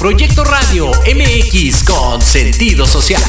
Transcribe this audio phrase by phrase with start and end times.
[0.00, 3.22] Proyecto Radio MX con sentido social.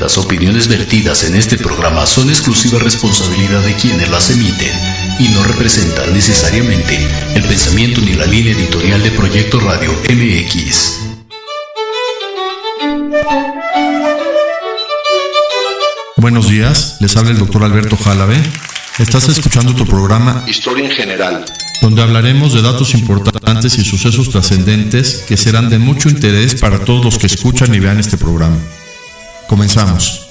[0.00, 4.72] Las opiniones vertidas en este programa son exclusiva responsabilidad de quienes las emiten
[5.18, 6.96] y no representan necesariamente
[7.34, 10.98] el pensamiento ni la línea editorial de Proyecto Radio MX.
[16.16, 18.42] Buenos días, les habla el doctor Alberto Jalabe.
[18.98, 21.44] Estás escuchando tu programa Historia en General,
[21.80, 27.04] donde hablaremos de datos importantes y sucesos trascendentes que serán de mucho interés para todos
[27.04, 28.58] los que escuchan y vean este programa.
[29.48, 30.27] Comenzamos.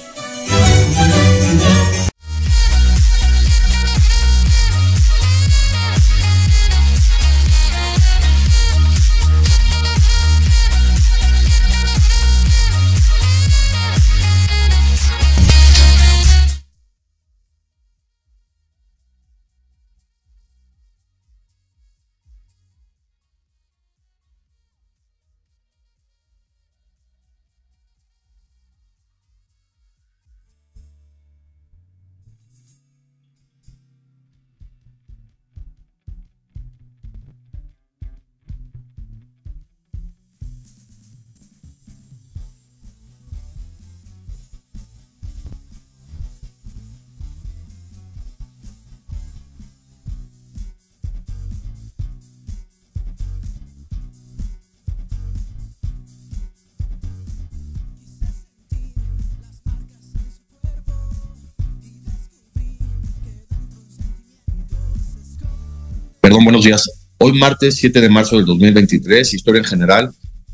[66.28, 66.84] Perdón, buenos días.
[67.16, 70.10] Hoy martes 7 de marzo del 2023, historia en general,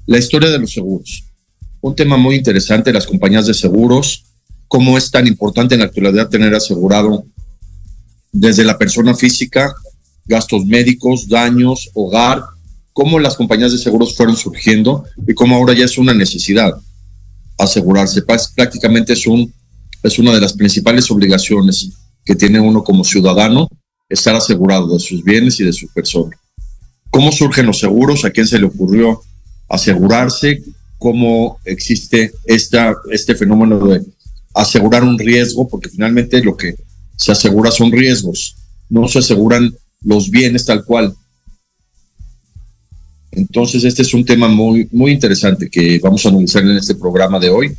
[0.06, 1.24] la historia de los seguros.
[1.80, 4.22] Un tema muy interesante, las compañías de seguros,
[4.68, 7.26] cómo es tan importante en la actualidad tener asegurado
[8.30, 9.74] desde la persona física,
[10.26, 12.44] gastos médicos, daños, hogar,
[12.92, 16.72] cómo las compañías de seguros fueron surgiendo y cómo ahora ya es una necesidad
[17.58, 18.22] asegurarse.
[18.22, 19.52] Prácticamente es, un,
[20.04, 21.90] es una de las principales obligaciones
[22.24, 23.68] que tiene uno como ciudadano
[24.08, 26.36] estar asegurado de sus bienes y de su persona.
[27.10, 28.24] ¿Cómo surgen los seguros?
[28.24, 29.20] ¿A quién se le ocurrió
[29.68, 30.62] asegurarse?
[30.98, 34.02] ¿Cómo existe esta, este fenómeno de
[34.54, 35.68] asegurar un riesgo?
[35.68, 36.74] Porque finalmente lo que
[37.16, 38.56] se asegura son riesgos,
[38.88, 41.14] no se aseguran los bienes tal cual.
[43.30, 47.38] Entonces, este es un tema muy, muy interesante que vamos a analizar en este programa
[47.40, 47.76] de hoy.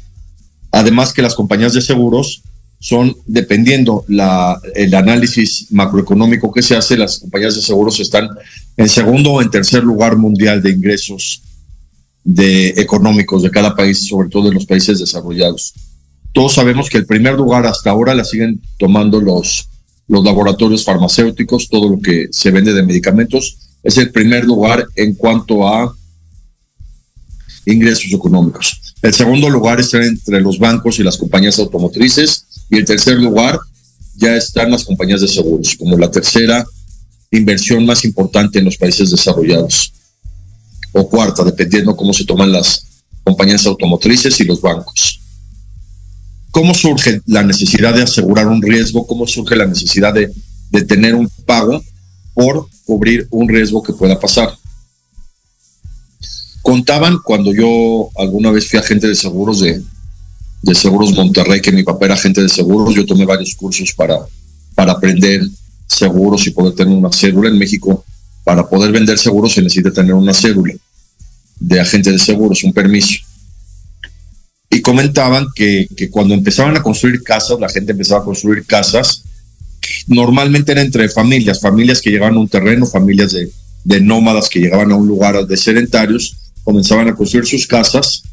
[0.72, 2.44] Además que las compañías de seguros
[2.80, 8.30] son, dependiendo la, el análisis macroeconómico que se hace, las compañías de seguros están
[8.78, 11.42] en segundo o en tercer lugar mundial de ingresos
[12.26, 15.74] económicos de cada país, sobre todo de los países desarrollados.
[16.34, 19.70] Todos sabemos que el primer lugar hasta ahora la siguen tomando los,
[20.08, 25.14] los laboratorios farmacéuticos, todo lo que se vende de medicamentos, es el primer lugar en
[25.14, 25.96] cuanto a
[27.66, 28.82] ingresos económicos.
[29.02, 32.45] El segundo lugar está entre los bancos y las compañías automotrices.
[32.70, 33.60] Y el tercer lugar
[34.16, 36.66] ya están las compañías de seguros, como la tercera
[37.32, 39.92] inversión más importante en los países desarrollados.
[40.94, 42.86] O cuarta, dependiendo cómo se toman las
[43.24, 45.20] compañías automotrices y los bancos.
[46.52, 49.06] ¿Cómo surge la necesidad de asegurar un riesgo?
[49.06, 50.32] ¿Cómo surge la necesidad de,
[50.70, 51.84] de tener un pago
[52.34, 54.56] por cubrir un riesgo que pueda pasar?
[56.62, 59.84] Contaban cuando yo alguna vez fui agente de seguros de,
[60.66, 62.96] de Seguros Monterrey, que mi papá era agente de seguros.
[62.96, 64.18] Yo tomé varios cursos para,
[64.74, 65.42] para aprender
[65.88, 68.04] seguros y poder tener una cédula en México.
[68.44, 70.74] Para poder vender seguros se necesita tener una cédula
[71.60, 73.20] de agente de seguros, un permiso.
[74.72, 79.24] Y comentaban que, que cuando empezaban a construir casas, la gente empezaba a construir casas,
[80.08, 83.52] normalmente era entre familias, familias que llegaban a un terreno, familias de,
[83.84, 88.24] de nómadas que llegaban a un lugar de sedentarios, comenzaban a construir sus casas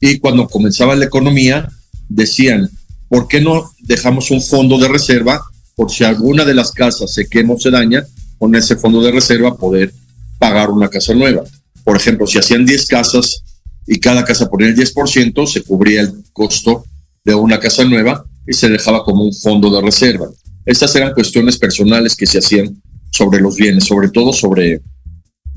[0.00, 1.68] y cuando comenzaba la economía
[2.08, 2.70] decían,
[3.08, 5.40] ¿por qué no dejamos un fondo de reserva
[5.74, 8.04] por si alguna de las casas se quema o se daña,
[8.38, 9.92] con ese fondo de reserva poder
[10.38, 11.42] pagar una casa nueva?
[11.84, 13.42] Por ejemplo, si hacían 10 casas
[13.86, 16.84] y cada casa ponía el 10%, se cubría el costo
[17.24, 20.28] de una casa nueva y se dejaba como un fondo de reserva.
[20.64, 24.82] Estas eran cuestiones personales que se hacían sobre los bienes, sobre todo sobre,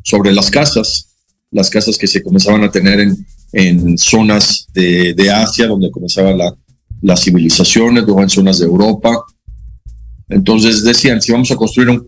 [0.04, 1.08] sobre las casas,
[1.52, 6.34] las casas que se comenzaban a tener en, en zonas de, de Asia, donde comenzaba
[6.34, 6.54] la,
[7.02, 9.24] las civilizaciones, luego en zonas de Europa.
[10.28, 12.08] Entonces decían, si vamos a construir un,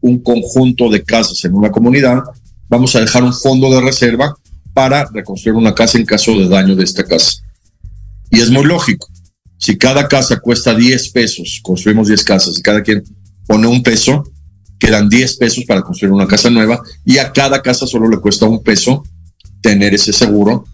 [0.00, 2.22] un conjunto de casas en una comunidad,
[2.68, 4.34] vamos a dejar un fondo de reserva
[4.72, 7.42] para reconstruir una casa en caso de daño de esta casa.
[8.30, 9.08] Y es muy lógico.
[9.58, 13.02] Si cada casa cuesta 10 pesos, construimos 10 casas y cada quien
[13.46, 14.24] pone un peso,
[14.78, 18.46] quedan 10 pesos para construir una casa nueva y a cada casa solo le cuesta
[18.46, 19.02] un peso
[19.66, 20.64] tener ese seguro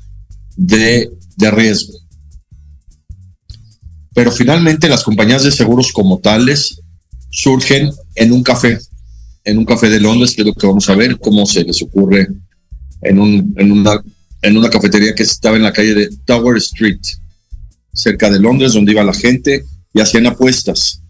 [0.54, 1.94] de, de riesgo.
[4.12, 6.82] Pero finalmente las compañías de seguros como tales
[7.30, 8.78] surgen en un café,
[9.44, 11.80] en un café de Londres, que es lo que vamos a ver, cómo se les
[11.80, 12.28] ocurre
[13.00, 13.98] en, un, en, una,
[14.42, 17.00] en una cafetería que estaba en la calle de Tower Street,
[17.94, 21.00] cerca de Londres, donde iba la gente y hacían apuestas.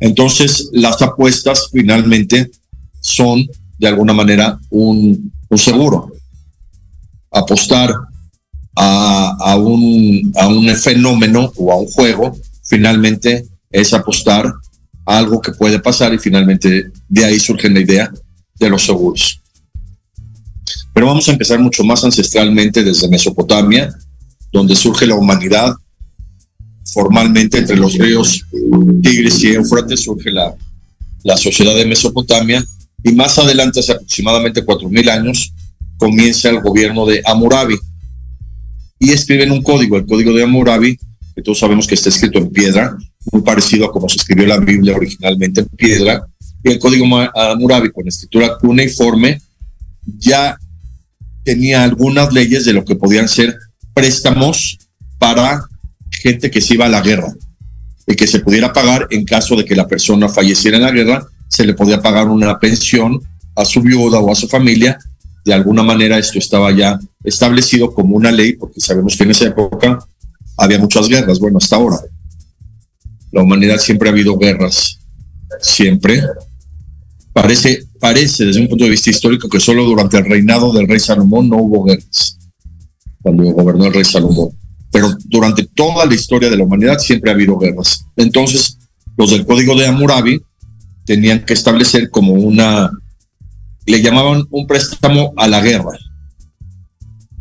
[0.00, 2.50] Entonces, las apuestas finalmente
[3.00, 3.46] son
[3.78, 6.13] de alguna manera un, un seguro.
[7.34, 7.92] Apostar
[8.76, 14.46] a, a, un, a un fenómeno o a un juego, finalmente es apostar
[15.06, 18.10] a algo que puede pasar y finalmente de ahí surge la idea
[18.58, 19.40] de los seguros.
[20.92, 23.92] Pero vamos a empezar mucho más ancestralmente desde Mesopotamia,
[24.52, 25.74] donde surge la humanidad.
[26.92, 28.44] Formalmente entre los ríos
[29.02, 30.54] Tigris y Éufrates surge la,
[31.24, 32.64] la sociedad de Mesopotamia
[33.02, 35.52] y más adelante, hace aproximadamente 4.000 años,
[35.98, 37.78] comienza el gobierno de Hammurabi
[38.98, 40.98] y escriben un código, el código de Hammurabi,
[41.34, 42.96] que todos sabemos que está escrito en piedra,
[43.32, 46.26] muy parecido a como se escribió la Biblia originalmente en piedra,
[46.62, 49.40] y el código Hammurabi con escritura cuneiforme
[50.18, 50.56] ya
[51.42, 53.56] tenía algunas leyes de lo que podían ser
[53.92, 54.78] préstamos
[55.18, 55.68] para
[56.10, 57.32] gente que se iba a la guerra
[58.06, 61.26] y que se pudiera pagar en caso de que la persona falleciera en la guerra,
[61.48, 63.20] se le podía pagar una pensión
[63.56, 64.98] a su viuda o a su familia.
[65.44, 69.46] De alguna manera esto estaba ya establecido como una ley, porque sabemos que en esa
[69.46, 69.98] época
[70.56, 71.98] había muchas guerras, bueno, hasta ahora.
[73.30, 74.98] La humanidad siempre ha habido guerras,
[75.60, 76.22] siempre.
[77.32, 81.00] Parece, parece desde un punto de vista histórico que solo durante el reinado del rey
[81.00, 82.38] Salomón no hubo guerras,
[83.20, 84.50] cuando gobernó el rey Salomón.
[84.92, 88.06] Pero durante toda la historia de la humanidad siempre ha habido guerras.
[88.16, 88.78] Entonces,
[89.16, 90.40] los del código de Hammurabi
[91.04, 92.90] tenían que establecer como una,
[93.86, 95.98] le llamaban un préstamo a la guerra,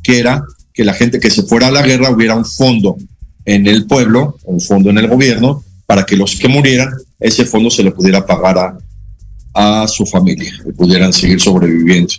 [0.01, 2.97] que era que la gente que se fuera a la guerra hubiera un fondo
[3.45, 7.69] en el pueblo, un fondo en el gobierno, para que los que murieran, ese fondo
[7.69, 12.13] se le pudiera pagar a, a su familia y pudieran seguir sobreviviendo.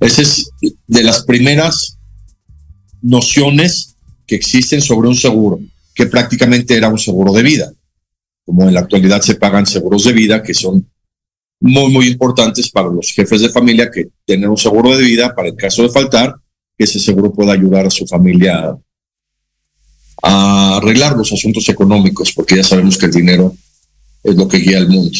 [0.00, 0.50] Esa es
[0.86, 1.98] de las primeras
[3.00, 5.60] nociones que existen sobre un seguro,
[5.94, 7.72] que prácticamente era un seguro de vida.
[8.44, 10.88] Como en la actualidad se pagan seguros de vida, que son
[11.62, 15.48] muy, muy importantes para los jefes de familia que tener un seguro de vida para
[15.48, 16.34] el caso de faltar,
[16.76, 18.76] que ese seguro pueda ayudar a su familia
[20.24, 23.54] a arreglar los asuntos económicos, porque ya sabemos que el dinero
[24.24, 25.16] es lo que guía al mundo.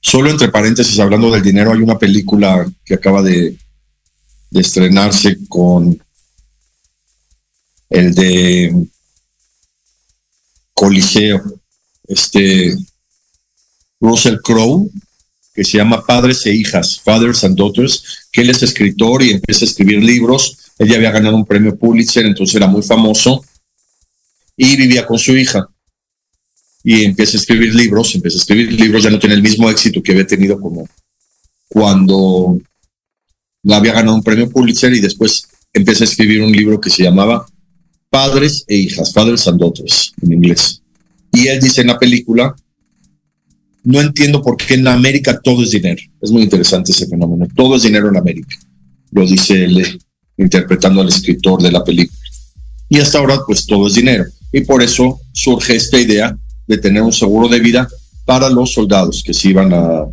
[0.00, 3.56] Solo entre paréntesis, hablando del dinero, hay una película que acaba de,
[4.50, 6.00] de estrenarse con
[7.90, 8.86] el de
[10.72, 11.42] Coliseo,
[12.06, 12.76] este
[14.00, 14.90] Russell Crowe,
[15.54, 19.64] que se llama Padres e Hijas, Fathers and Daughters, que él es escritor y empieza
[19.64, 20.56] a escribir libros.
[20.78, 23.44] Él ya había ganado un premio Pulitzer, entonces era muy famoso
[24.56, 25.68] y vivía con su hija.
[26.82, 30.02] Y empieza a escribir libros, empieza a escribir libros, ya no tiene el mismo éxito
[30.02, 30.88] que había tenido como
[31.68, 32.58] cuando
[33.68, 37.46] había ganado un premio Pulitzer y después empieza a escribir un libro que se llamaba
[38.08, 40.82] Padres e Hijas, Fathers and Daughters en inglés.
[41.32, 42.54] Y él dice en la película
[43.90, 46.00] no entiendo por qué en América todo es dinero.
[46.20, 47.46] Es muy interesante ese fenómeno.
[47.54, 48.56] Todo es dinero en América.
[49.10, 49.98] Lo dice él
[50.36, 52.18] interpretando al escritor de la película.
[52.88, 54.24] Y hasta ahora, pues todo es dinero.
[54.52, 57.88] Y por eso surge esta idea de tener un seguro de vida
[58.24, 60.04] para los soldados que se iban a,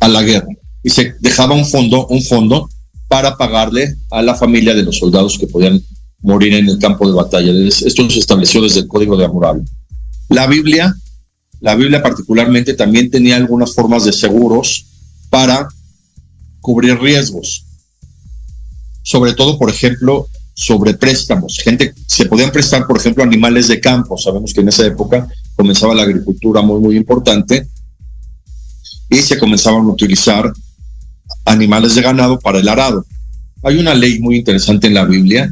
[0.00, 0.48] a la guerra.
[0.82, 2.68] Y se dejaba un fondo, un fondo
[3.08, 5.82] para pagarle a la familia de los soldados que podían
[6.20, 7.52] morir en el campo de batalla.
[7.68, 9.62] Esto se estableció desde el Código de Hammurabi.
[10.28, 10.94] La Biblia
[11.62, 14.84] la Biblia particularmente también tenía algunas formas de seguros
[15.30, 15.68] para
[16.60, 17.64] cubrir riesgos.
[19.04, 21.60] Sobre todo, por ejemplo, sobre préstamos.
[21.62, 24.18] Gente se podían prestar, por ejemplo, animales de campo.
[24.18, 27.68] Sabemos que en esa época comenzaba la agricultura muy, muy importante
[29.08, 30.52] y se comenzaban a utilizar
[31.44, 33.06] animales de ganado para el arado.
[33.62, 35.48] Hay una ley muy interesante en la Biblia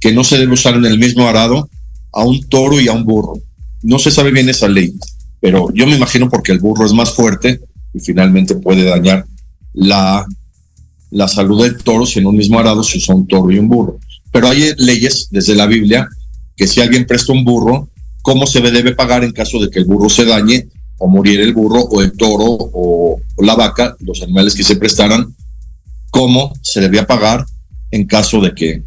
[0.00, 1.68] que no se debe usar en el mismo arado
[2.12, 3.34] a un toro y a un burro.
[3.82, 4.94] No se sabe bien esa ley
[5.40, 7.60] pero yo me imagino porque el burro es más fuerte
[7.94, 9.24] y finalmente puede dañar
[9.72, 10.26] la,
[11.10, 13.68] la salud del toro si en un mismo arado se usa un toro y un
[13.68, 13.98] burro.
[14.30, 16.08] Pero hay leyes desde la Biblia
[16.56, 17.88] que si alguien presta un burro,
[18.22, 20.68] cómo se debe pagar en caso de que el burro se dañe
[20.98, 25.34] o muriera el burro o el toro o, la vaca, los animales que se prestaran,
[26.10, 27.46] cómo se debía pagar
[27.90, 28.82] en caso de que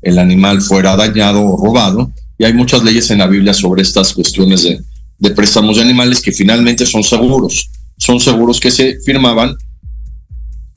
[0.00, 2.10] el animal fuera dañado o robado.
[2.38, 4.80] Y hay muchas leyes en la Biblia sobre estas cuestiones de,
[5.22, 7.70] de préstamos de animales que finalmente son seguros.
[7.96, 9.54] Son seguros que se firmaban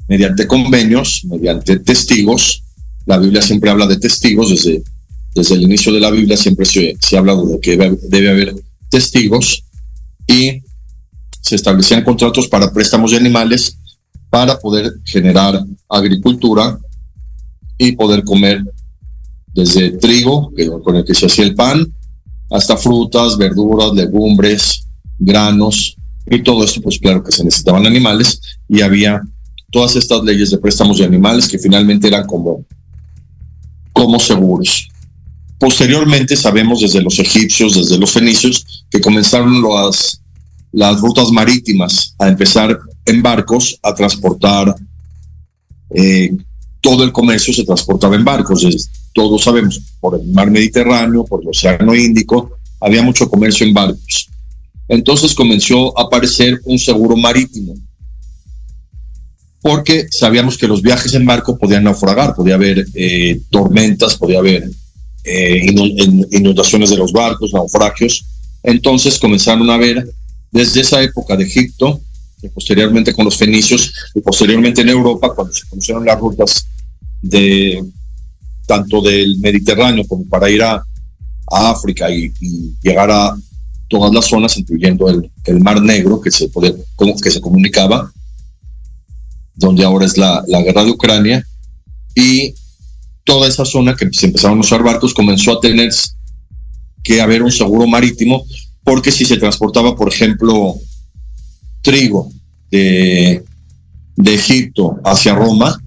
[0.08, 2.62] mediante convenios, mediante testigos.
[3.08, 4.84] La Biblia siempre habla de testigos, desde,
[5.34, 8.56] desde el inicio de la Biblia siempre se, se habla de que debe, debe haber
[8.88, 9.64] testigos
[10.28, 10.62] y
[11.42, 13.80] se establecían contratos para préstamos de animales
[14.30, 15.60] para poder generar
[15.90, 16.78] agricultura
[17.80, 18.64] y poder comer
[19.56, 20.52] desde trigo,
[20.84, 21.95] con el que se hacía el pan,
[22.50, 24.86] hasta frutas, verduras, legumbres,
[25.18, 25.96] granos,
[26.30, 29.22] y todo esto, pues claro que se necesitaban animales, y había
[29.72, 32.66] todas estas leyes de préstamos de animales que finalmente eran como,
[33.94, 34.90] como seguros.
[35.60, 40.22] Posteriormente sabemos desde los egipcios, desde los fenicios, que comenzaron las,
[40.72, 44.76] las rutas marítimas a empezar en barcos a transportar
[45.90, 46.36] eh,
[46.82, 48.66] todo el comercio se transportaba en barcos,
[49.16, 54.30] todos sabemos, por el mar Mediterráneo, por el Océano Índico, había mucho comercio en barcos.
[54.90, 57.76] Entonces comenzó a aparecer un seguro marítimo,
[59.62, 64.70] porque sabíamos que los viajes en barco podían naufragar, podía haber eh, tormentas, podía haber
[65.24, 65.66] eh,
[66.32, 68.26] inundaciones de los barcos, naufragios.
[68.64, 70.06] Entonces comenzaron a ver
[70.52, 72.02] desde esa época de Egipto,
[72.42, 76.68] y posteriormente con los fenicios, y posteriormente en Europa, cuando se conocieron las rutas
[77.22, 77.82] de
[78.66, 80.84] tanto del Mediterráneo como para ir a,
[81.48, 82.34] África y,
[82.82, 83.36] llegar a
[83.88, 86.50] todas las zonas, incluyendo el, Mar Negro, que se,
[86.96, 88.12] como, que se comunicaba,
[89.54, 91.46] donde ahora es la, guerra de Ucrania,
[92.16, 92.56] y
[93.24, 95.92] toda esa zona que se empezaron a usar barcos comenzó a tener
[97.04, 98.44] que haber un seguro marítimo,
[98.84, 100.76] porque si se transportaba, por ejemplo,
[101.82, 102.32] trigo
[102.72, 103.44] de
[104.18, 105.80] Egipto hacia Roma,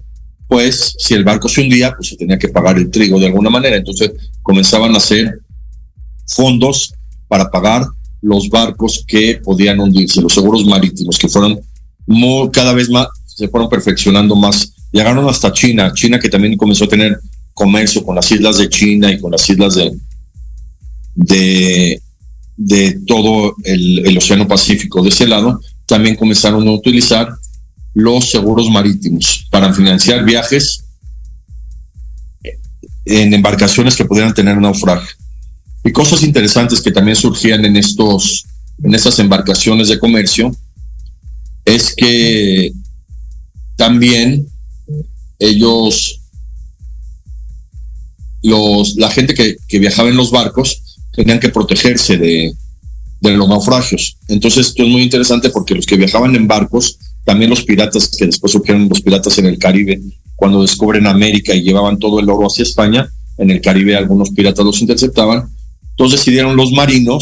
[0.49, 3.51] pues si el barco se hundía, pues se tenía que pagar el trigo de alguna
[3.51, 3.77] manera.
[3.77, 5.41] Entonces comenzaban a hacer
[6.25, 6.91] fondos
[7.27, 7.85] para pagar
[8.19, 11.59] los barcos que podían hundirse, los seguros marítimos, que fueron
[12.07, 14.73] muy, cada vez más, se fueron perfeccionando más.
[14.91, 17.19] Llegaron hasta China, China que también comenzó a tener
[17.53, 19.75] comercio con las islas de China y con las islas
[21.13, 22.01] de,
[22.57, 27.29] de, todo el Océano Pacífico de ese lado, también comenzaron a utilizar
[27.99, 30.85] los seguros marítimos para financiar viajes
[33.05, 35.09] en embarcaciones que pudieran tener naufragio.
[35.83, 38.45] Y cosas interesantes que también surgían en estos,
[38.83, 40.55] en estas embarcaciones de comercio,
[41.65, 42.71] es que
[43.75, 44.47] también
[45.39, 46.21] ellos,
[48.43, 50.81] los, la gente que, viajaba en los barcos,
[51.13, 52.53] tenían que protegerse de,
[53.21, 54.17] de los naufragios.
[54.27, 56.97] Entonces esto es muy interesante porque los que viajaban en barcos
[57.29, 60.01] también los piratas, que después surgieron los piratas en el Caribe,
[60.35, 64.65] cuando descubren América y llevaban todo el oro hacia España, en el Caribe algunos piratas
[64.65, 65.47] los interceptaban.
[65.91, 67.21] Entonces decidieron los marinos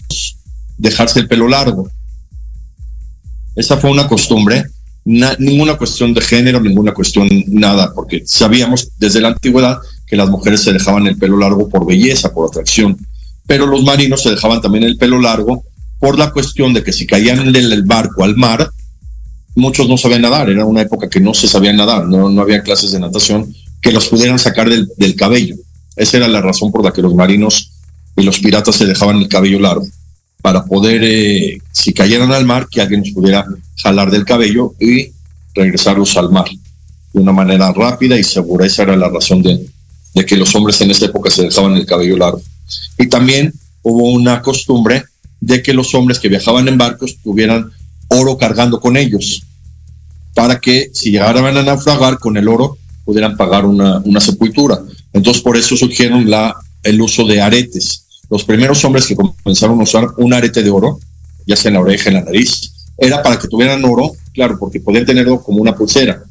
[0.78, 1.90] dejarse el pelo largo.
[3.54, 4.64] Esa fue una costumbre,
[5.04, 10.62] ninguna cuestión de género, ninguna cuestión nada, porque sabíamos desde la antigüedad que las mujeres
[10.62, 12.98] se dejaban el pelo largo por belleza, por atracción,
[13.46, 15.66] pero los marinos se dejaban también el pelo largo
[16.00, 18.72] por la cuestión de que si caían del barco al mar,
[19.58, 22.62] muchos no sabían nadar, era una época que no se sabía nadar, no, no había
[22.62, 25.56] clases de natación que los pudieran sacar del, del cabello.
[25.96, 27.72] Esa era la razón por la que los marinos
[28.16, 29.86] y los piratas se dejaban el cabello largo,
[30.44, 33.46] para poder, eh, si cayeran al mar, que alguien los pudiera
[33.78, 35.08] jalar del cabello y
[35.56, 36.46] regresarlos al mar
[37.14, 38.68] de una manera rápida y segura.
[38.68, 39.66] Esa era la razón de,
[40.14, 42.42] de que los hombres en esa época se dejaban el cabello largo.
[43.00, 45.04] Y también hubo una costumbre
[45.42, 47.72] de que los hombres que viajaban en barcos tuvieran
[48.10, 49.47] oro cargando con ellos
[50.38, 54.80] para que si llegaran a naufragar con el oro pudieran pagar una, una sepultura.
[55.12, 58.06] Entonces por eso surgieron la, el uso de aretes.
[58.30, 61.00] Los primeros hombres que comenzaron a usar un arete de oro,
[61.48, 64.80] ya sea en la oreja, en la nariz, era para que tuvieran oro, claro, porque
[64.80, 66.22] podían tenerlo como una pulsera,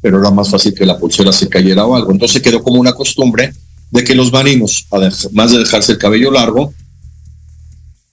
[0.00, 2.10] pero era más fácil que la pulsera se cayera o algo.
[2.10, 3.52] Entonces quedó como una costumbre
[3.92, 6.74] de que los marinos, además de dejarse el cabello largo,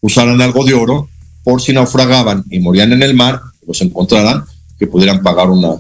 [0.02, 1.10] usaran algo de oro
[1.44, 4.46] por si naufragaban y morían en el mar, los encontraran
[4.80, 5.76] que pudieran pagar una,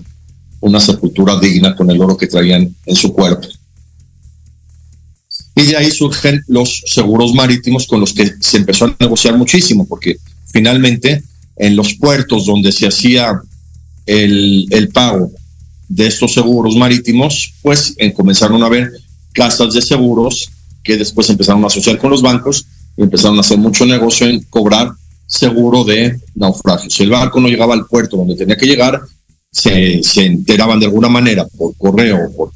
[0.60, 3.48] una sepultura digna con el oro que traían en su cuerpo.
[5.56, 9.88] Y de ahí surgen los seguros marítimos con los que se empezó a negociar muchísimo,
[9.88, 11.24] porque finalmente
[11.58, 13.42] en los puertos donde se hacía
[14.06, 15.32] el, el pago
[15.88, 18.92] de estos seguros marítimos, pues comenzaron a haber
[19.34, 20.50] casas de seguros
[20.84, 24.42] que después empezaron a asociar con los bancos y empezaron a hacer mucho negocio en
[24.44, 24.92] cobrar
[25.30, 26.90] seguro de naufragio.
[26.90, 29.00] Si el barco no llegaba al puerto donde tenía que llegar,
[29.52, 32.52] se, se enteraban de alguna manera por correo o por,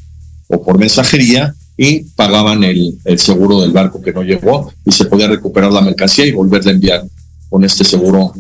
[0.48, 5.06] o por mensajería y pagaban el, el, seguro del barco que no llegó y se
[5.06, 7.04] podía recuperar la mercancía y volverla a enviar
[7.50, 8.34] con este seguro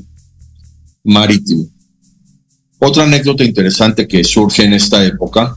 [1.03, 1.65] marítimo.
[2.79, 5.55] Otra anécdota interesante que surge en esta época,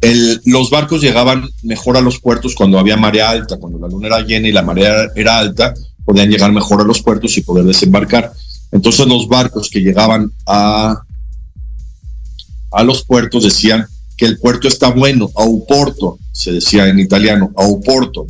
[0.00, 4.08] el, los barcos llegaban mejor a los puertos cuando había marea alta, cuando la luna
[4.08, 5.72] era llena y la marea era alta,
[6.06, 8.32] podían llegar mejor a los puertos y poder desembarcar.
[8.72, 11.02] Entonces los barcos que llegaban a,
[12.72, 17.50] a los puertos decían que el puerto está bueno, a Uporto, se decía en italiano,
[17.56, 18.26] a Uporto,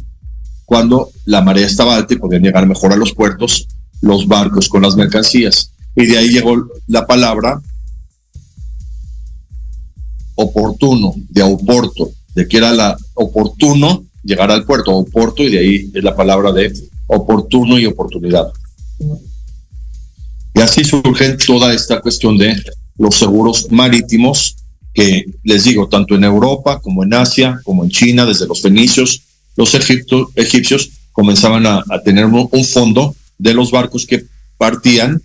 [0.65, 3.69] cuando la marea estaba alta y podían llegar mejor a los puertos
[4.01, 5.73] los barcos con las mercancías.
[5.95, 7.61] Y de ahí llegó la palabra
[10.35, 15.91] oportuno, de Oporto, de que era la oportuno llegar al puerto, Oporto, y de ahí
[15.95, 16.73] es la palabra de
[17.07, 18.53] oportuno y oportunidad.
[20.55, 22.57] Y así surge toda esta cuestión de
[22.97, 24.57] los seguros marítimos
[24.95, 29.23] que les digo, tanto en Europa como en Asia, como en China, desde los fenicios,
[29.57, 34.25] los egipcios comenzaban a, tener un, fondo de los barcos que
[34.57, 35.21] partían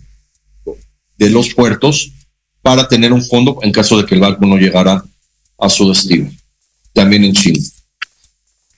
[1.18, 2.12] de los puertos
[2.60, 5.02] para tener un fondo en caso de que el barco no llegara
[5.58, 6.30] a su destino,
[6.92, 7.60] también en China.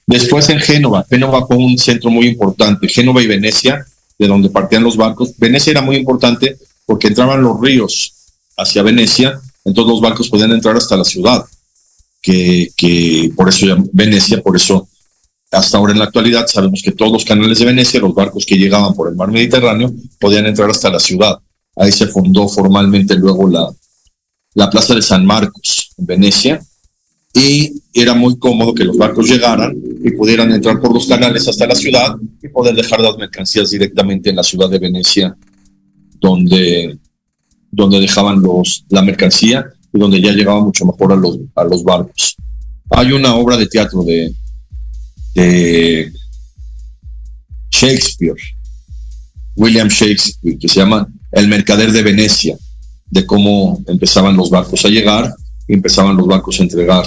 [0.07, 3.87] Después en Génova, Génova fue un centro muy importante, Génova y Venecia,
[4.19, 5.33] de donde partían los barcos.
[5.38, 8.12] Venecia era muy importante porque entraban los ríos
[8.57, 11.45] hacia Venecia, entonces los barcos podían entrar hasta la ciudad,
[12.21, 14.88] que, que por eso Venecia, por eso
[15.51, 18.59] hasta ahora en la actualidad sabemos que todos los canales de Venecia, los barcos que
[18.59, 21.38] llegaban por el mar Mediterráneo, podían entrar hasta la ciudad.
[21.77, 23.73] Ahí se fundó formalmente luego la,
[24.55, 26.61] la Plaza de San Marcos en Venecia
[27.33, 31.67] y era muy cómodo que los barcos llegaran y pudieran entrar por los canales hasta
[31.67, 35.35] la ciudad y poder dejar las mercancías directamente en la ciudad de Venecia,
[36.21, 36.99] donde,
[37.71, 41.83] donde dejaban los, la mercancía y donde ya llegaba mucho mejor a los, a los
[41.83, 42.37] barcos.
[42.90, 44.31] Hay una obra de teatro de,
[45.35, 46.12] de
[47.71, 48.37] Shakespeare,
[49.57, 52.59] William Shakespeare, que se llama El Mercader de Venecia,
[53.07, 55.35] de cómo empezaban los barcos a llegar
[55.67, 57.07] y empezaban los barcos a entregar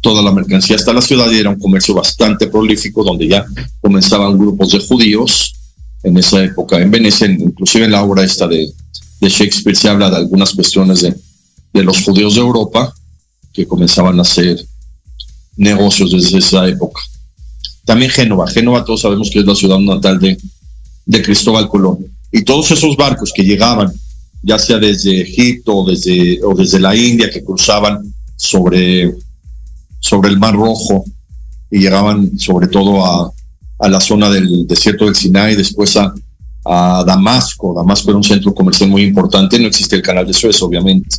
[0.00, 3.44] toda la mercancía hasta la ciudad y era un comercio bastante prolífico donde ya
[3.80, 5.54] comenzaban grupos de judíos
[6.02, 8.70] en esa época en Venecia, inclusive en la obra esta de,
[9.20, 11.14] de Shakespeare se habla de algunas cuestiones de,
[11.72, 12.92] de los judíos de Europa
[13.52, 14.64] que comenzaban a hacer
[15.56, 17.00] negocios desde esa época.
[17.84, 18.46] También Génova.
[18.48, 20.38] Génova todos sabemos que es la ciudad natal de,
[21.06, 22.06] de Cristóbal Colón.
[22.30, 23.92] Y todos esos barcos que llegaban,
[24.42, 29.14] ya sea desde Egipto desde, o desde la India, que cruzaban sobre,
[29.98, 31.04] sobre el Mar Rojo
[31.70, 33.32] y llegaban sobre todo a,
[33.78, 36.12] a la zona del desierto del Sinai, después a,
[36.64, 37.74] a Damasco.
[37.74, 41.16] Damasco era un centro comercial muy importante, no existe el canal de Suez, obviamente,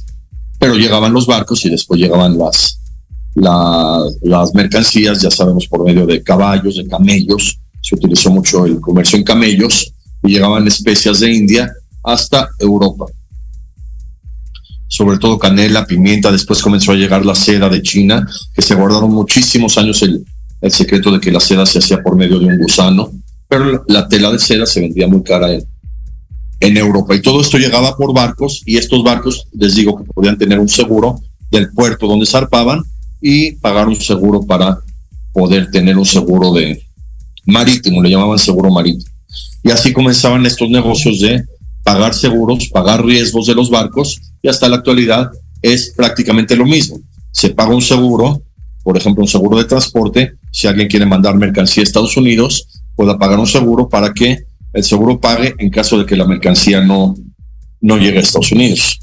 [0.57, 2.79] pero llegaban los barcos y después llegaban las,
[3.35, 9.17] las mercancías, ya sabemos, por medio de caballos, de camellos, se utilizó mucho el comercio
[9.17, 11.71] en camellos y llegaban especias de India
[12.03, 13.05] hasta Europa.
[14.89, 19.11] Sobre todo canela, pimienta, después comenzó a llegar la seda de China, que se guardaron
[19.11, 20.25] muchísimos años el,
[20.59, 23.11] el secreto de que la seda se hacía por medio de un gusano,
[23.47, 25.63] pero la tela de seda se vendía muy cara en,
[26.59, 27.15] en Europa.
[27.15, 30.69] Y todo esto llegaba por barcos y estos barcos, les digo que podían tener un
[30.69, 31.21] seguro
[31.51, 32.83] del puerto donde zarpaban
[33.21, 34.79] y pagar un seguro para
[35.33, 36.81] poder tener un seguro de
[37.45, 39.09] marítimo, le llamaban seguro marítimo.
[39.63, 41.43] Y así comenzaban estos negocios de
[41.93, 46.99] pagar seguros, pagar riesgos de los barcos y hasta la actualidad es prácticamente lo mismo.
[47.31, 48.43] Se paga un seguro,
[48.83, 53.17] por ejemplo, un seguro de transporte, si alguien quiere mandar mercancía a Estados Unidos, pueda
[53.17, 57.15] pagar un seguro para que el seguro pague en caso de que la mercancía no,
[57.81, 58.99] no llegue a Estados Unidos.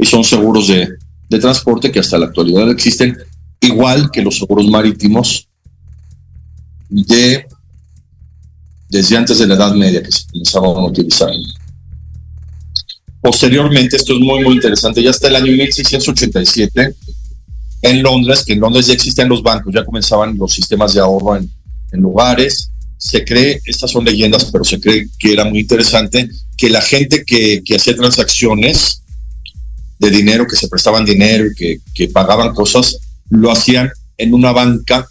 [0.00, 0.88] y son seguros de,
[1.28, 3.18] de transporte que hasta la actualidad existen,
[3.60, 5.48] igual que los seguros marítimos
[6.88, 7.44] de
[8.88, 11.30] desde antes de la Edad Media que se comenzaban a utilizar.
[13.20, 16.94] Posteriormente, esto es muy, muy interesante, ya hasta el año 1687,
[17.82, 21.36] en Londres, que en Londres ya existían los bancos, ya comenzaban los sistemas de ahorro
[21.36, 21.50] en,
[21.92, 26.68] en lugares, se cree, estas son leyendas, pero se cree que era muy interesante, que
[26.68, 29.02] la gente que, que hacía transacciones
[29.98, 32.98] de dinero, que se prestaban dinero que, que pagaban cosas,
[33.30, 35.06] lo hacían en una banca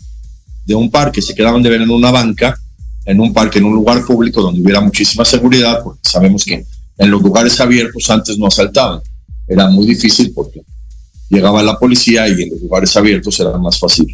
[0.66, 2.60] de un parque, se quedaban de ver en una banca,
[3.08, 6.66] en un parque, en un lugar público donde hubiera muchísima seguridad, porque sabemos que
[6.98, 9.00] en los lugares abiertos antes no asaltaban,
[9.48, 10.62] era muy difícil porque
[11.30, 14.14] llegaba la policía y en los lugares abiertos era más fácil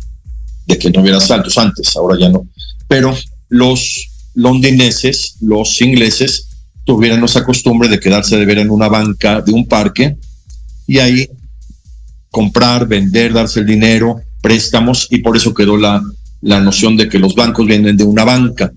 [0.68, 2.48] de que no hubiera asaltos antes, ahora ya no.
[2.88, 3.18] Pero
[3.50, 6.50] los londineses, los ingleses,
[6.86, 10.18] tuvieron esa costumbre de quedarse de ver en una banca de un parque
[10.86, 11.28] y ahí
[12.30, 16.00] comprar, vender, darse el dinero, préstamos, y por eso quedó la,
[16.42, 18.72] la noción de que los bancos vienen de una banca.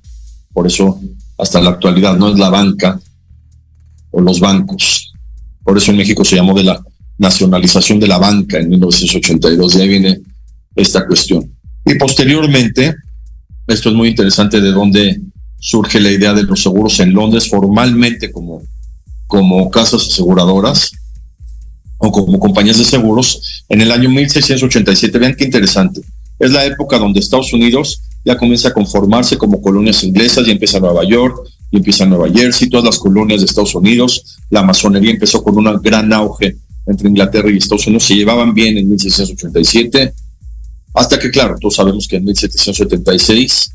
[0.57, 0.99] Por eso,
[1.37, 2.99] hasta la actualidad, no es la banca
[4.11, 5.13] o los bancos.
[5.63, 6.83] Por eso en México se llamó de la
[7.19, 10.19] nacionalización de la banca en 1982, de ahí viene
[10.75, 11.55] esta cuestión.
[11.85, 12.95] Y posteriormente,
[13.67, 15.21] esto es muy interesante de dónde
[15.59, 18.63] surge la idea de los seguros en Londres formalmente como,
[19.27, 20.91] como casas aseguradoras
[21.99, 25.19] o como compañías de seguros en el año 1687.
[25.19, 26.01] Vean qué interesante.
[26.39, 30.81] Es la época donde Estados Unidos ya comienza a conformarse como colonias inglesas y empieza
[30.81, 34.39] Nueva York y empieza Nueva Jersey, todas las colonias de Estados Unidos.
[34.51, 38.03] La masonería empezó con un gran auge entre Inglaterra y Estados Unidos.
[38.03, 40.13] Se llevaban bien en 1687,
[40.95, 43.71] hasta que, claro, todos sabemos que en 1776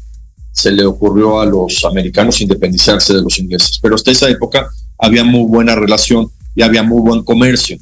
[0.52, 3.80] se le ocurrió a los americanos independizarse de los ingleses.
[3.82, 7.78] Pero hasta esa época había muy buena relación y había muy buen comercio.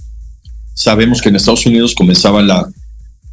[0.76, 2.70] Sabemos que en Estados Unidos comenzaba la,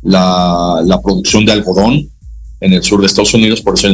[0.00, 2.15] la, la producción de algodón
[2.60, 3.88] en el sur de Estados Unidos, por eso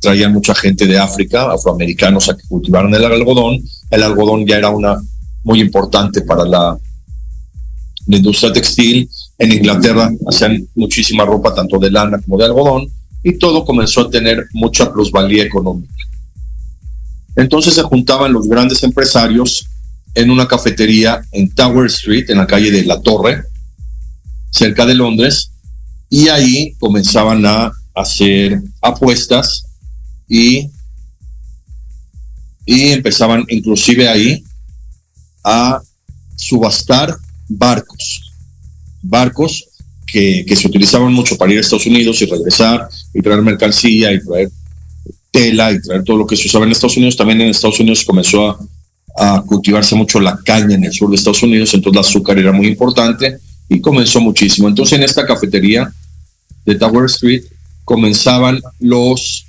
[0.00, 3.60] traían mucha gente de África, afroamericanos, a que cultivaran el algodón.
[3.90, 5.00] El algodón ya era una
[5.42, 6.78] muy importante para la,
[8.06, 9.08] industria textil.
[9.38, 12.86] En Inglaterra hacían muchísima ropa, tanto de lana como de algodón,
[13.22, 15.94] y todo comenzó a tener mucha plusvalía económica.
[17.34, 19.66] Entonces se juntaban los grandes empresarios
[20.14, 23.42] en una cafetería en Tower Street, en la calle de La Torre,
[24.50, 25.50] cerca de Londres,
[26.10, 29.64] y ahí comenzaban a hacer apuestas
[30.28, 30.68] y,
[32.66, 34.42] y empezaban inclusive ahí
[35.44, 35.80] a
[36.36, 37.14] subastar
[37.48, 38.32] barcos,
[39.02, 39.68] barcos
[40.06, 44.12] que, que, se utilizaban mucho para ir a Estados Unidos y regresar y traer mercancía
[44.12, 44.50] y traer
[45.30, 47.16] tela y traer todo lo que se usaba en Estados Unidos.
[47.16, 48.58] También en Estados Unidos comenzó a,
[49.16, 52.52] a cultivarse mucho la caña en el sur de Estados Unidos, entonces el azúcar era
[52.52, 54.68] muy importante y comenzó muchísimo.
[54.68, 55.92] Entonces en esta cafetería
[56.64, 57.44] de Tower Street
[57.84, 59.46] comenzaban los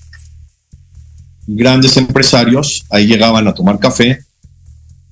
[1.48, 4.20] grandes empresarios, ahí llegaban a tomar café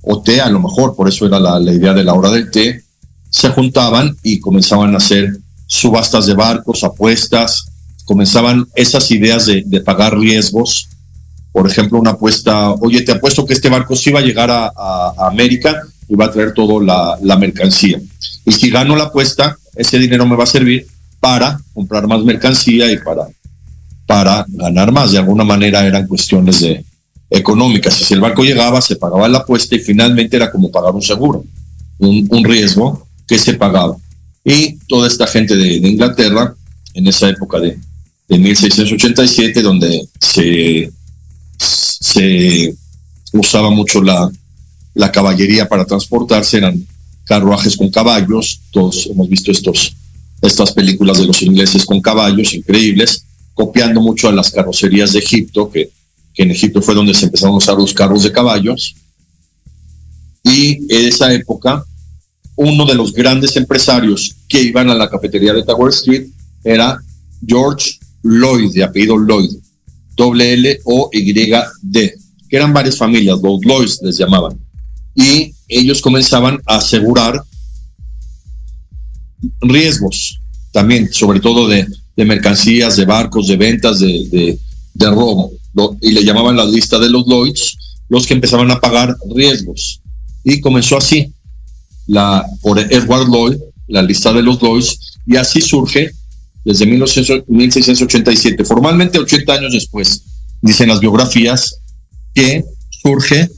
[0.02, 2.52] o té, a lo mejor, por eso era la, la idea de la hora del
[2.52, 2.84] té,
[3.30, 7.66] se juntaban y comenzaban a hacer subastas de barcos, apuestas,
[8.06, 10.90] comenzaban esas ideas de, de, pagar riesgos.
[11.52, 14.72] Por ejemplo, una apuesta, oye, te apuesto que este barco sí va a llegar a,
[14.76, 18.00] a, América y va a traer toda la, la, mercancía.
[18.46, 20.86] Y si gano la apuesta, ese dinero me va a servir
[21.24, 23.30] para comprar más mercancía y para,
[24.06, 25.14] para ganar más.
[25.14, 26.84] De alguna manera eran cuestiones de,
[27.30, 27.94] económicas.
[27.94, 31.46] Si el barco llegaba, se pagaba la apuesta y finalmente era como pagar un seguro,
[32.00, 33.96] un, un riesgo que se pagaba.
[34.44, 36.56] Y toda esta gente de, Inglaterra,
[36.94, 37.80] en esa época de,
[38.28, 40.92] de 1687, donde se,
[41.58, 42.76] se
[43.32, 44.30] usaba mucho la,
[44.94, 46.86] la caballería para transportarse, eran
[47.24, 49.96] carruajes con caballos, todos hemos visto estos,
[50.48, 55.72] estas películas de los ingleses con caballos increíbles, copiando mucho a las carrocerías de Egipto,
[55.72, 55.90] que
[56.36, 58.96] en Egipto fue donde se empezaron a usar los carros de caballos.
[60.44, 61.86] Y en esa época,
[62.56, 66.28] uno de los grandes empresarios que iban a la cafetería de Tower Street
[66.64, 67.00] era
[67.46, 69.52] George Lloyd, de apellido Lloyd,
[70.16, 71.34] doble L O Y
[71.82, 72.16] D,
[72.50, 74.60] que eran varias familias, los Lloyds les llamaban.
[75.16, 77.42] Y ellos comenzaban a asegurar
[79.62, 80.40] riesgos
[80.72, 84.60] también, sobre todo de, mercancías, de barcos, de ventas, de,
[84.94, 85.52] de, robo
[86.02, 87.78] y le llamaban la lista de los Lloyds,
[88.10, 90.02] los que empezaban a pagar riesgos.
[90.44, 91.34] Y comenzó así,
[92.08, 96.12] la, por Edward Lloyd, la lista de los Lloyds, y así surge
[96.64, 100.24] desde 1687, formalmente 80 años después,
[100.62, 101.80] dicen las biografías,
[102.34, 103.50] que surge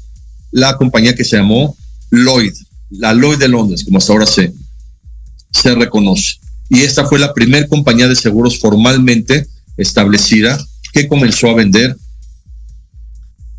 [0.52, 1.76] la compañía que se llamó
[2.12, 2.54] Lloyd,
[2.92, 4.54] la Lloyd de Londres, como hasta ahora se,
[5.56, 6.36] se reconoce.
[6.70, 10.58] Y esta fue la primera compañía de seguros formalmente establecida
[10.92, 11.96] que comenzó a vender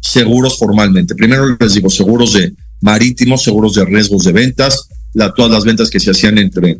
[0.01, 1.15] seguros formalmente.
[1.15, 5.91] Primero les digo, seguros de marítimos, seguros de riesgos de ventas, la, todas las ventas
[5.91, 6.79] que se hacían entre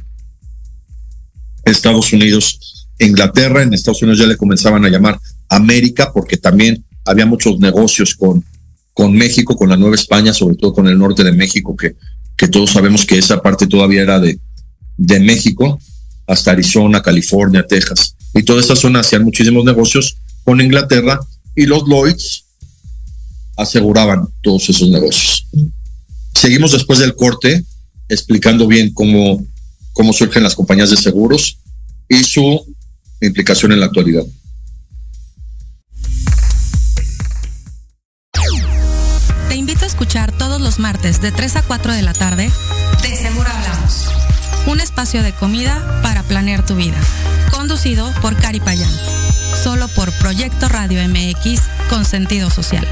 [1.65, 3.63] Estados Unidos e Inglaterra.
[3.63, 8.45] En Estados Unidos ya le comenzaban a llamar América porque también había muchos negocios con,
[8.93, 11.97] con México, con la Nueva España, sobre todo con el norte de México, que,
[12.37, 14.39] que todos sabemos que esa parte todavía era de,
[14.97, 15.79] de México,
[16.27, 18.17] hasta Arizona, California, Texas.
[18.35, 21.21] Y toda esta zona hacían muchísimos negocios con Inglaterra
[21.55, 22.45] y los Lloyds
[23.57, 25.47] aseguraban todos esos negocios.
[26.35, 27.65] Seguimos después del corte
[28.09, 29.45] explicando bien cómo,
[29.93, 31.59] cómo surgen las compañías de seguros
[32.09, 32.65] y su
[33.21, 34.25] implicación en la actualidad.
[39.49, 42.51] Te invito a escuchar todos los martes de 3 a 4 de la tarde
[43.03, 43.76] De Seguro
[44.67, 46.97] un espacio de comida para planear tu vida.
[47.51, 48.91] Conducido por Cari Payán,
[49.63, 52.87] solo por Proyecto Radio MX con sentido social.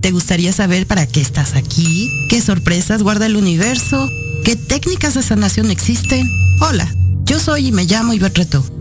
[0.00, 2.10] ¿Te gustaría saber para qué estás aquí?
[2.28, 4.08] ¿Qué sorpresas guarda el universo?
[4.44, 6.30] ¿Qué técnicas de sanación existen?
[6.60, 6.88] Hola,
[7.24, 8.77] yo soy y me llamo Ivette Reto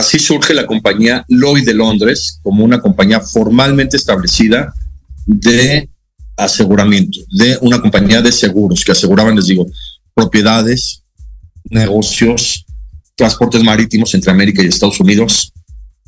[0.00, 4.72] Así surge la compañía Lloyd de Londres como una compañía formalmente establecida
[5.26, 5.90] de
[6.38, 9.66] aseguramiento, de una compañía de seguros que aseguraban, les digo,
[10.14, 11.02] propiedades,
[11.64, 12.64] negocios,
[13.14, 15.52] transportes marítimos entre América y Estados Unidos.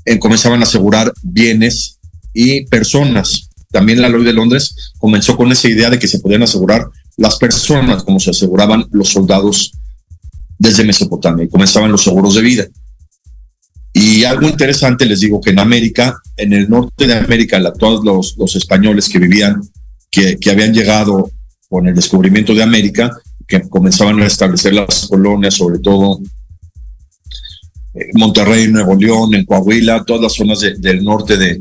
[0.06, 1.98] Eh, comenzaban a asegurar bienes
[2.32, 3.50] y personas.
[3.70, 6.86] También la Lloyd de Londres comenzó con esa idea de que se podían asegurar
[7.18, 9.72] las personas como se aseguraban los soldados
[10.58, 12.66] desde Mesopotamia y comenzaban los seguros de vida.
[13.92, 18.56] Y algo interesante, les digo que en América, en el norte de América, todos los,
[18.56, 19.60] españoles que vivían,
[20.10, 21.30] que, habían llegado
[21.68, 23.10] con el descubrimiento de América,
[23.46, 26.20] que comenzaban a establecer las colonias, sobre todo
[27.94, 31.60] eh, Monterrey, Nuevo León, en Coahuila, todas las zonas de, del norte de,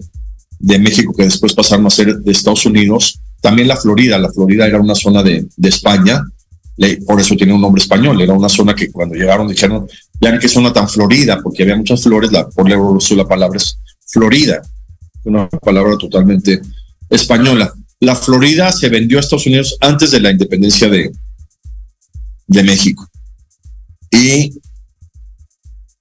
[0.60, 3.20] de, México que después pasaron a ser de Estados Unidos.
[3.42, 6.24] También la Florida, la Florida era una zona de, de España,
[7.06, 9.88] por eso tiene un nombre español, era una zona que cuando llegaron dijeron,
[10.22, 12.78] vean qué zona tan florida, porque había muchas flores, la, por la
[13.16, 14.62] la palabra es Florida,
[15.24, 16.62] una palabra totalmente
[17.10, 17.74] española.
[18.00, 21.12] La Florida se vendió a Estados Unidos antes de la independencia de,
[22.48, 23.10] de México.
[24.12, 24.54] Y,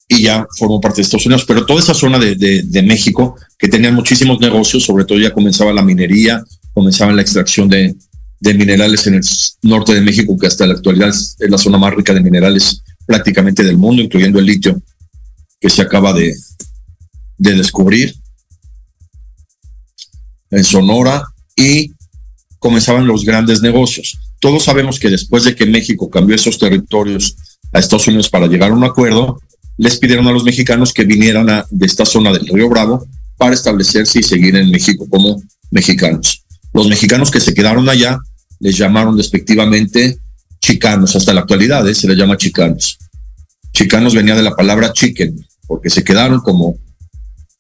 [0.09, 3.37] y ya formó parte de Estados Unidos, pero toda esa zona de, de, de México,
[3.59, 7.95] que tenía muchísimos negocios, sobre todo ya comenzaba la minería, comenzaba la extracción de,
[8.41, 9.23] de minerales en el
[9.63, 13.63] norte de México, que hasta la actualidad es la zona más rica de minerales prácticamente
[13.63, 14.81] del mundo, incluyendo el litio
[15.61, 16.35] que se acaba de,
[17.39, 18.15] de descubrir
[20.51, 21.25] en Sonora
[21.57, 21.93] y
[22.59, 24.19] comenzaban los grandes negocios.
[24.41, 27.37] Todos sabemos que después de que México cambió esos territorios
[27.73, 29.41] a Estados Unidos para llegar a un acuerdo,
[29.77, 34.21] les pidieron a los mexicanos que vinieran de esta zona del Río Bravo para establecerse
[34.21, 36.45] y seguir en México como mexicanos.
[36.73, 38.19] Los mexicanos que se quedaron allá
[38.59, 40.19] les llamaron despectivamente
[40.61, 41.95] chicanos, hasta la actualidad ¿eh?
[41.95, 42.99] se les llama chicanos.
[43.73, 46.77] Chicanos venía de la palabra chicken, porque se quedaron como,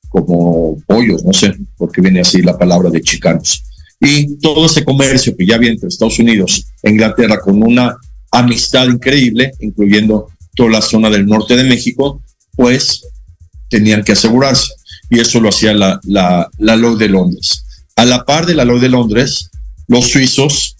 [0.08, 3.62] como pollos, no sé por qué viene así la palabra de chicanos.
[4.00, 7.96] Y todo ese comercio que ya había entre Estados Unidos e Inglaterra con una
[8.32, 12.22] amistad increíble, incluyendo toda la zona del norte de México,
[12.56, 13.02] pues
[13.68, 14.72] tenían que asegurarse.
[15.10, 17.64] Y eso lo hacía la, la, la ley de Londres.
[17.96, 19.50] A la par de la ley de Londres,
[19.86, 20.76] los suizos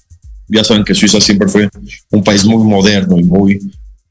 [0.51, 1.69] ya saben que Suiza siempre fue
[2.11, 3.61] un país muy moderno y muy,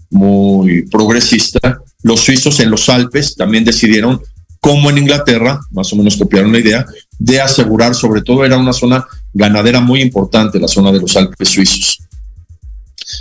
[0.10, 1.82] muy progresista.
[2.02, 4.21] Los suizos en los Alpes también decidieron,
[4.60, 6.86] como en Inglaterra, más o menos copiaron la idea,
[7.17, 11.50] de asegurar, sobre todo era una zona ganadera muy importante, la zona de los Alpes
[11.50, 12.00] suizos.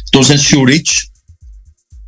[0.06, 1.10] Entonces, Zurich,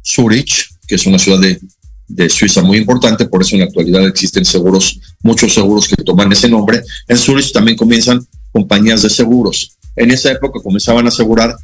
[0.04, 1.58] Zurich, que es una ciudad de,
[2.06, 6.30] de Suiza muy importante, por eso en la actualidad existen seguros, muchos seguros que toman
[6.30, 6.82] ese nombre.
[7.08, 11.54] En Zurich también comienzan compañías de seguros en esa época comenzaban a asegurar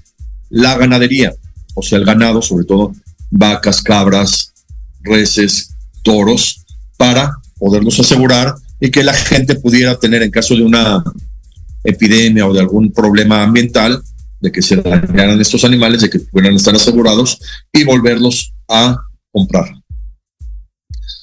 [0.50, 1.32] la ganadería,
[1.74, 2.92] o sea, el ganado, sobre todo
[3.30, 4.52] vacas, cabras,
[5.00, 6.64] reses, toros,
[6.98, 11.02] para poderlos asegurar y que la gente pudiera tener en caso de una
[11.82, 14.02] epidemia o de algún problema ambiental,
[14.40, 17.38] de que se dañaran estos animales, de que pudieran estar asegurados
[17.72, 18.98] y volverlos a
[19.32, 19.64] comprar.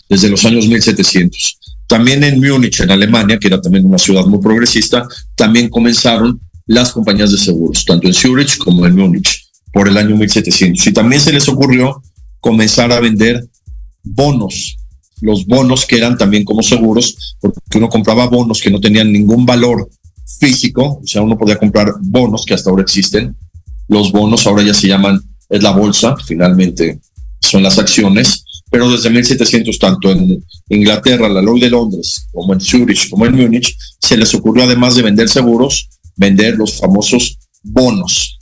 [0.09, 1.59] Desde los años 1700.
[1.86, 6.91] También en Múnich, en Alemania, que era también una ciudad muy progresista, también comenzaron las
[6.91, 10.88] compañías de seguros, tanto en Zurich como en Múnich, por el año 1700.
[10.88, 12.01] Y también se les ocurrió
[12.39, 13.45] comenzar a vender
[14.03, 14.78] bonos,
[15.22, 19.45] los bonos que eran también como seguros, porque uno compraba bonos que no tenían ningún
[19.45, 19.89] valor
[20.39, 23.36] físico, o sea, uno podía comprar bonos que hasta ahora existen.
[23.88, 26.99] Los bonos ahora ya se llaman, es la bolsa, finalmente
[27.39, 32.59] son las acciones, pero desde 1700, tanto en Inglaterra, la Lloyd de Londres, como en
[32.59, 38.38] Zurich, como en Múnich, se les ocurrió además de vender seguros, vender los famosos bonos.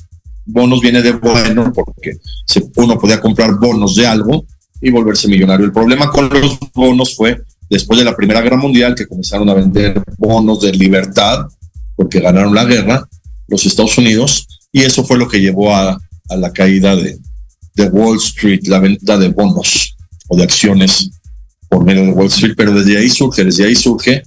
[0.45, 2.17] Bonos viene de bueno porque
[2.75, 4.45] uno podía comprar bonos de algo
[4.81, 5.65] y volverse millonario.
[5.65, 9.53] El problema con los bonos fue después de la Primera Guerra Mundial que comenzaron a
[9.53, 11.45] vender bonos de libertad
[11.95, 13.07] porque ganaron la guerra
[13.47, 15.99] los Estados Unidos y eso fue lo que llevó a,
[16.29, 17.19] la caída de,
[17.75, 19.97] de Wall Street, la venta de bonos
[20.29, 21.11] o de acciones
[21.67, 24.23] por medio de Wall Street, pero desde ahí surge, desde ahí surge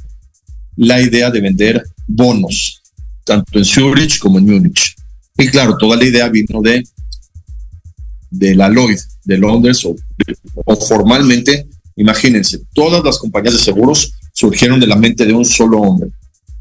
[0.77, 2.83] la idea de vender bonos,
[3.25, 4.95] tanto en Zurich como en Múnich.
[5.37, 6.87] Y claro, toda la idea vino de,
[8.31, 9.97] de la Lloyd, de Londres, o,
[10.65, 11.67] o formalmente,
[11.97, 16.11] imagínense, todas las compañías de seguros surgieron de la mente de un solo hombre,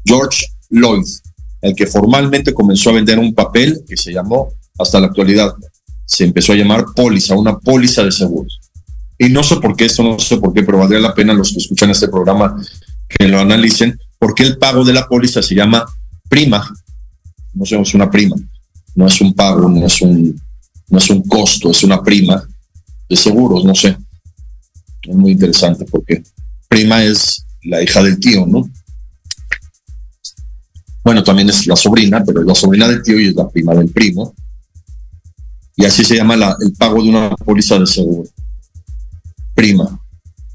[0.04, 1.06] George Lloyd,
[1.60, 5.54] el que formalmente comenzó a vender un papel que se llamó, hasta la actualidad,
[6.04, 8.60] se empezó a llamar póliza, una póliza de seguros.
[9.18, 11.52] Y no sé por qué, esto no sé por qué, pero valdría la pena los
[11.52, 12.56] que escuchan este programa
[13.08, 15.84] que lo analicen, porque el pago de la póliza se llama
[16.28, 16.66] prima.
[17.52, 18.36] No es una prima.
[18.94, 20.40] No es un pago, no es un,
[20.88, 22.42] no es un costo, es una prima
[23.08, 23.96] de seguros, no sé.
[25.02, 26.22] Es muy interesante porque
[26.68, 28.68] prima es la hija del tío, ¿no?
[31.02, 33.74] Bueno, también es la sobrina, pero es la sobrina del tío y es la prima
[33.74, 34.34] del primo.
[35.76, 38.28] Y así se llama el pago de una póliza de seguro
[39.54, 40.00] prima.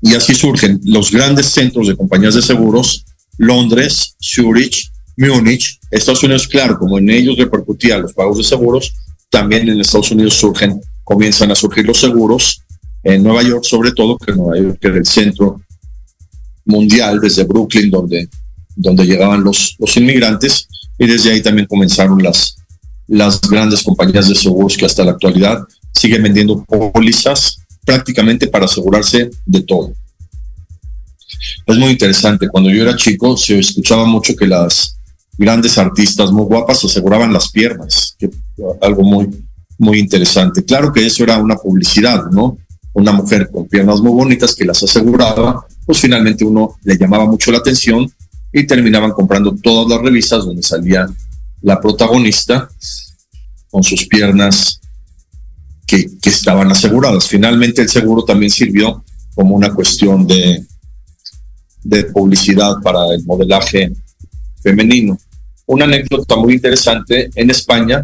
[0.01, 3.05] Y así surgen los grandes centros de compañías de seguros,
[3.37, 8.93] Londres, Zurich, Múnich, Estados Unidos, claro, como en ellos repercutían los pagos de seguros,
[9.29, 12.61] también en Estados Unidos surgen, comienzan a surgir los seguros,
[13.03, 15.61] en Nueva York sobre todo, que Nueva York era el centro
[16.63, 18.29] mundial, desde Brooklyn, donde,
[18.75, 20.67] donde llegaban los, los inmigrantes,
[20.97, 22.55] y desde ahí también comenzaron las,
[23.07, 25.59] las grandes compañías de seguros que hasta la actualidad
[25.93, 29.93] siguen vendiendo pólizas prácticamente para asegurarse de todo.
[31.65, 32.47] Es muy interesante.
[32.47, 34.98] Cuando yo era chico se escuchaba mucho que las
[35.39, 38.29] grandes artistas muy guapas aseguraban las piernas, que
[38.81, 39.29] algo muy,
[39.77, 40.65] muy interesante.
[40.65, 42.57] Claro que eso era una publicidad, ¿no?
[42.91, 47.53] Una mujer con piernas muy bonitas que las aseguraba, pues finalmente uno le llamaba mucho
[47.53, 48.11] la atención
[48.51, 51.07] y terminaban comprando todas las revistas donde salía
[51.61, 52.67] la protagonista
[53.71, 54.81] con sus piernas
[55.87, 57.27] que, estaban aseguradas.
[57.27, 60.65] Finalmente el seguro también sirvió como una cuestión de,
[61.83, 63.93] de publicidad para el modelaje
[64.61, 65.17] femenino.
[65.69, 68.03] Una anécdota muy interesante, en España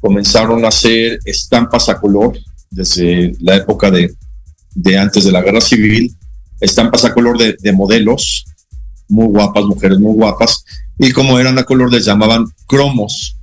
[0.00, 2.38] comenzaron a hacer estampas a color
[2.70, 4.14] desde la época de,
[4.98, 6.14] antes de la guerra civil,
[6.60, 8.44] estampas a color de, de, modelos
[9.08, 10.64] muy guapas, mujeres muy guapas,
[10.98, 13.36] y como eran a color les llamaban cromos.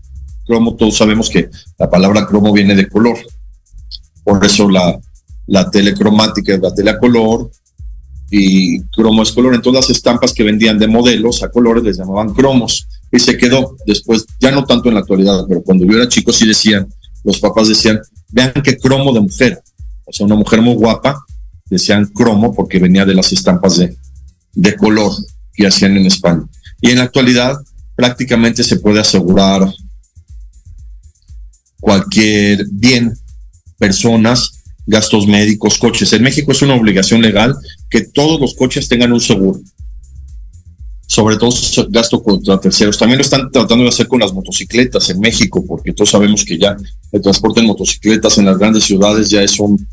[0.45, 1.49] Cromo, todos sabemos que
[1.80, 3.18] la palabra cromo viene de color
[4.26, 4.99] por eso la,
[5.45, 7.51] la telecromática es la tele a color
[8.32, 9.53] y cromo es color.
[9.53, 13.76] Entonces las estampas que vendían de modelos a colores les llamaban cromos y se quedó
[13.86, 16.88] después, ya no tanto en la actualidad, pero cuando yo era chico sí decían,
[17.24, 17.99] los papás decían,
[18.30, 19.62] vean qué cromo de mujer,
[20.06, 21.20] o sea, una mujer muy guapa,
[21.70, 23.97] decían cromo porque venía de las estampas de,
[24.53, 25.12] de color
[25.53, 26.43] que hacían en España.
[26.82, 27.58] Y en la actualidad
[27.95, 29.74] prácticamente se puede asegurar
[31.80, 33.14] cualquier bien
[33.78, 36.12] personas, gastos médicos, coches.
[36.14, 37.56] En México es una obligación legal
[37.89, 39.60] que todos los coches tengan un seguro.
[41.08, 41.51] Sobre todo
[41.89, 42.97] gasto contra terceros.
[42.97, 46.58] También lo están tratando de hacer con las motocicletas en México, porque todos sabemos que
[46.58, 46.76] ya
[47.12, 49.88] el transporte en motocicletas en las grandes ciudades ya es un,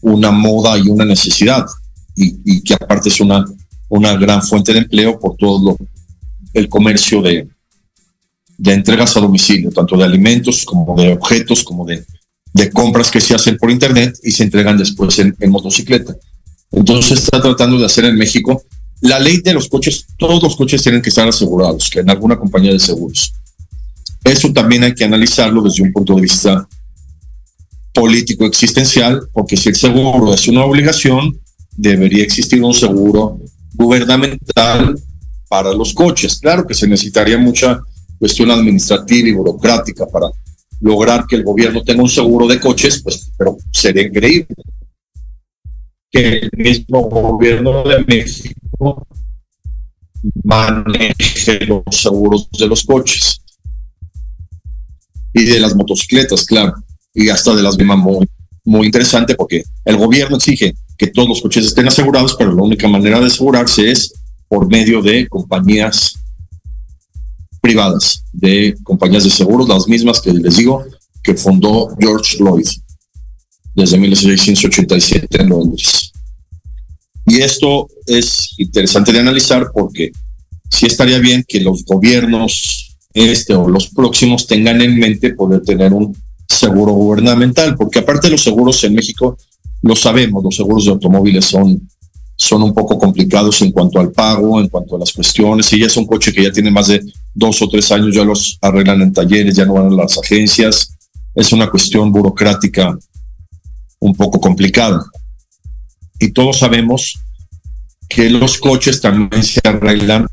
[0.00, 1.66] una moda y una necesidad.
[2.16, 3.44] Y, que aparte es una,
[3.88, 5.76] una gran fuente de empleo por todo lo,
[6.52, 7.46] el comercio de,
[8.56, 12.04] de entregas a domicilio, tanto de alimentos como de objetos, como de
[12.52, 16.16] de compras que se hacen por internet y se entregan después en, motocicleta.
[16.70, 18.62] Entonces está tratando de hacer en México
[19.00, 22.36] la ley de los coches, todos los coches tienen que estar asegurados, que en alguna
[22.36, 23.32] compañía de seguros.
[24.24, 26.68] Eso también hay que analizarlo desde un punto de vista
[27.94, 31.38] político existencial, porque si el seguro es una obligación,
[31.76, 33.38] debería existir un seguro
[33.74, 35.00] gubernamental
[35.48, 36.38] para los coches.
[36.38, 37.80] Claro que se necesitaría mucha
[38.18, 40.26] cuestión administrativa y burocrática para
[40.80, 44.54] lograr que el gobierno tenga un seguro de coches, pues, pero sería increíble
[46.10, 49.06] que el mismo gobierno de México
[50.42, 53.40] maneje los seguros de los coches
[55.32, 56.74] y de las motocicletas, claro,
[57.14, 58.28] y hasta de las mismas muy,
[58.64, 62.88] muy interesante porque el gobierno exige que todos los coches estén asegurados, pero la única
[62.88, 64.12] manera de asegurarse es
[64.48, 66.14] por medio de compañías
[67.60, 70.84] privadas, de compañías de seguros, las mismas que les digo
[71.22, 72.66] que fundó George Lloyd
[73.78, 76.12] desde 1687 en Londres.
[77.26, 80.10] Y esto es interesante de analizar porque
[80.68, 85.92] sí estaría bien que los gobiernos este o los próximos tengan en mente poder tener
[85.92, 86.16] un
[86.48, 89.36] seguro gubernamental, porque aparte de los seguros en México,
[89.82, 91.88] lo sabemos, los seguros de automóviles son,
[92.36, 95.66] son un poco complicados en cuanto al pago, en cuanto a las cuestiones.
[95.66, 97.00] Si ya es un coche que ya tiene más de
[97.34, 100.94] dos o tres años, ya los arreglan en talleres, ya no van a las agencias.
[101.34, 102.98] Es una cuestión burocrática
[104.00, 105.04] un poco complicada.
[106.18, 107.18] Y todos sabemos
[108.08, 110.26] que los coches también se arreglan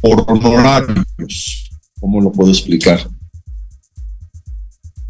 [0.00, 1.70] por honorarios.
[2.00, 3.08] ¿Cómo lo puedo explicar?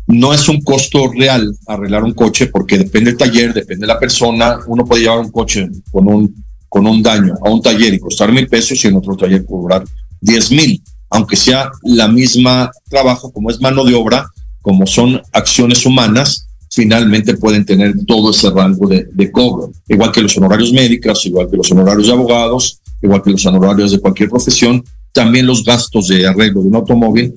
[0.06, 3.98] No es un costo real arreglar un coche porque depende del taller, depende de la
[3.98, 4.58] persona.
[4.66, 8.32] Uno puede llevar un coche con un, con un daño a un taller y costar
[8.32, 9.84] mil pesos y en otro taller cobrar
[10.20, 14.28] diez mil, aunque sea la misma trabajo, como es mano de obra,
[14.60, 20.36] como son acciones humanas, finalmente pueden tener todo ese rango de, cobro, igual que los
[20.36, 24.84] honorarios médicos, igual que los honorarios de abogados, igual que los honorarios de cualquier profesión,
[25.12, 27.34] también los gastos de arreglo de un automóvil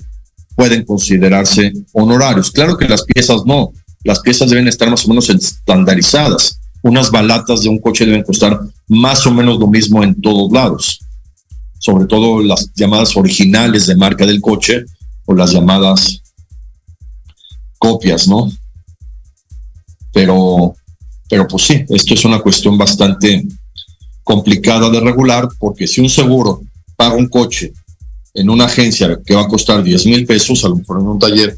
[0.54, 2.52] pueden considerarse honorarios.
[2.52, 3.72] Claro que las piezas no,
[4.04, 6.60] las piezas deben estar más o menos estandarizadas.
[6.82, 11.00] Unas balatas de un coche deben costar más o menos lo mismo en todos lados,
[11.80, 14.84] sobre todo las llamadas originales de marca del coche
[15.24, 16.22] o las llamadas
[17.78, 18.52] copias, ¿no?
[20.14, 20.74] Pero,
[21.28, 23.46] pero pues sí, esto es una cuestión bastante
[24.22, 26.62] complicada de regular porque si un seguro
[26.96, 27.74] paga un coche
[28.32, 31.18] en una agencia que va a costar 10 mil pesos, a lo mejor en un
[31.18, 31.56] taller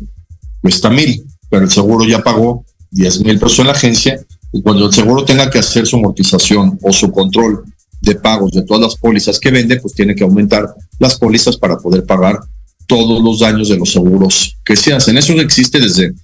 [0.60, 4.20] cuesta mil, pero el seguro ya pagó 10 mil pesos en la agencia
[4.52, 7.64] y cuando el seguro tenga que hacer su amortización o su control
[8.00, 11.76] de pagos de todas las pólizas que vende, pues tiene que aumentar las pólizas para
[11.76, 12.40] poder pagar
[12.86, 15.18] todos los daños de los seguros que se hacen.
[15.18, 16.14] Eso existe desde,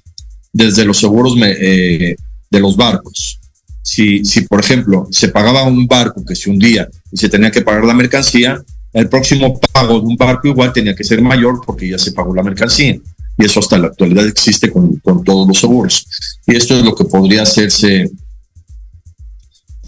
[0.52, 2.16] desde los seguros eh,
[2.50, 3.38] de los barcos.
[3.82, 7.62] Si, si, por ejemplo, se pagaba un barco que se hundía y se tenía que
[7.62, 11.88] pagar la mercancía, el próximo pago de un barco igual tenía que ser mayor porque
[11.88, 12.98] ya se pagó la mercancía.
[13.38, 16.06] Y eso hasta la actualidad existe con, con todos los seguros.
[16.46, 18.10] Y esto es lo que podría hacerse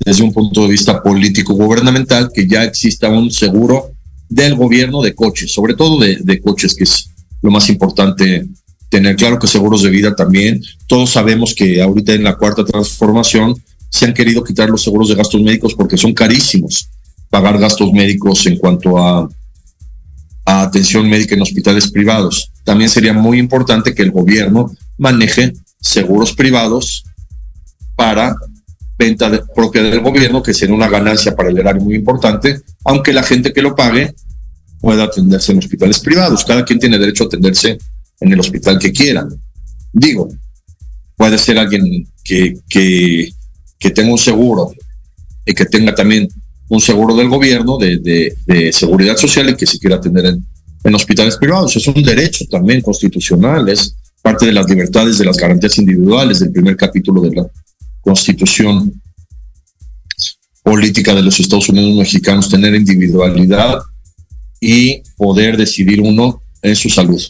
[0.05, 3.93] desde un punto de vista político-gubernamental, que ya exista un seguro
[4.29, 7.11] del gobierno de coches, sobre todo de, de, coches, que es
[7.43, 8.47] lo más importante
[8.95, 9.17] tener.
[9.17, 10.63] Claro que seguros de vida también.
[10.87, 13.57] Todos sabemos que ahorita en la cuarta transformación
[13.91, 16.89] se han querido quitar los seguros de gastos médicos porque son carísimos
[17.29, 19.29] pagar gastos médicos en cuanto a,
[20.47, 22.53] atención médica en hospitales privados.
[22.63, 27.03] También sería muy importante que el gobierno maneje seguros privados
[27.97, 28.37] para
[28.97, 33.25] venta propia del gobierno, que sería una ganancia para el erario muy importante, aunque la
[33.25, 34.15] gente que lo pague
[34.81, 36.45] pueda atenderse en hospitales privados.
[36.45, 37.79] Cada quien tiene derecho a atenderse
[38.21, 39.27] en el hospital que quiera.
[39.93, 40.29] Digo,
[41.17, 43.31] puede ser alguien que, que,
[43.91, 44.73] tenga un seguro
[45.45, 46.27] y que tenga también
[46.69, 50.47] un seguro del gobierno de, de, de seguridad social y que se quiera atender en,
[50.83, 51.77] en, hospitales privados.
[51.77, 56.51] Es un derecho también constitucional, es parte de las libertades, de las garantías individuales del
[56.51, 57.47] primer capítulo de la
[58.01, 59.03] Constitución
[60.63, 63.81] Política de los Estados Unidos Mexicanos, tener individualidad
[64.59, 67.23] y poder decidir uno en su salud.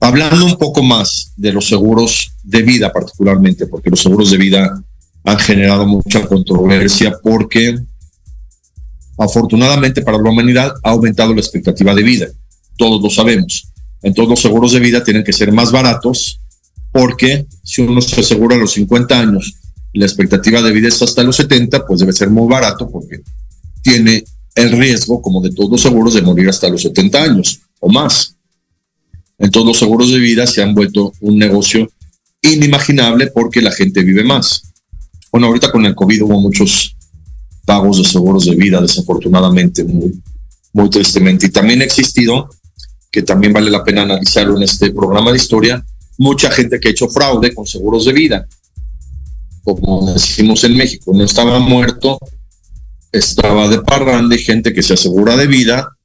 [0.00, 4.82] Hablando un poco más de los seguros de vida particularmente, porque los seguros de vida
[5.24, 7.78] han generado mucha controversia porque
[9.18, 12.26] afortunadamente para la humanidad ha aumentado la expectativa de vida.
[12.78, 13.68] Todos lo sabemos.
[14.02, 16.40] Entonces los seguros de vida tienen que ser más baratos
[16.90, 19.54] porque si uno se asegura a los 50 años
[19.92, 23.22] la expectativa de vida es hasta los 70, pues debe ser muy barato porque
[23.82, 24.24] tiene
[24.54, 28.36] el riesgo, como de todos los seguros, de morir hasta los 70 años o más.
[29.40, 31.90] Entonces los seguros de vida se han vuelto un negocio
[32.42, 34.62] inimaginable porque la gente vive más.
[35.32, 36.94] Bueno, ahorita con el COVID hubo muchos
[37.64, 41.46] pagos de seguros de vida, desafortunadamente, muy, tristemente.
[41.46, 42.50] Y también ha existido,
[43.10, 45.84] que también vale la pena analizarlo en este programa de historia,
[46.18, 48.46] mucha gente que ha hecho fraude con seguros de vida.
[49.64, 52.18] Como decimos en México, no estaba muerto,
[53.10, 55.96] estaba de parranda y gente que se asegura de vida,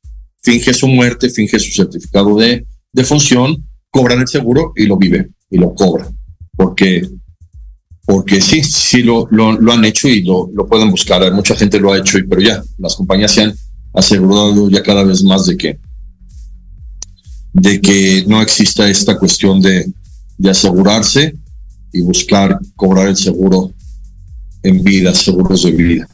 [0.41, 2.65] finge su muerte, finge su certificado de,
[2.95, 6.17] de función, cobran el seguro y lo vive y lo cobran.
[6.55, 7.05] Porque,
[8.05, 11.29] porque sí, sí lo, lo, han hecho y lo, lo pueden buscar.
[11.33, 13.53] Mucha gente lo ha hecho, pero ya las compañías se han
[13.93, 15.77] asegurado ya cada vez más de que,
[17.51, 19.91] de que no exista esta cuestión de,
[20.37, 21.35] de asegurarse
[21.91, 23.73] y buscar cobrar el seguro
[24.63, 26.07] en vida, seguros de vida.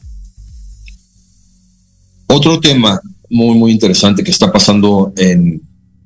[2.25, 5.61] Otro tema muy, muy interesante que está pasando en,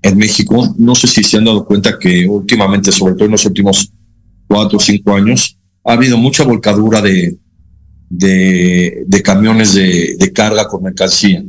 [0.05, 3.45] en México, no sé si se han dado cuenta que últimamente, sobre todo en los
[3.45, 3.91] últimos
[4.45, 7.35] cuatro o cinco años, ha habido mucha volcadura de,
[8.07, 11.43] de, de camiones de, de carga con mercancía.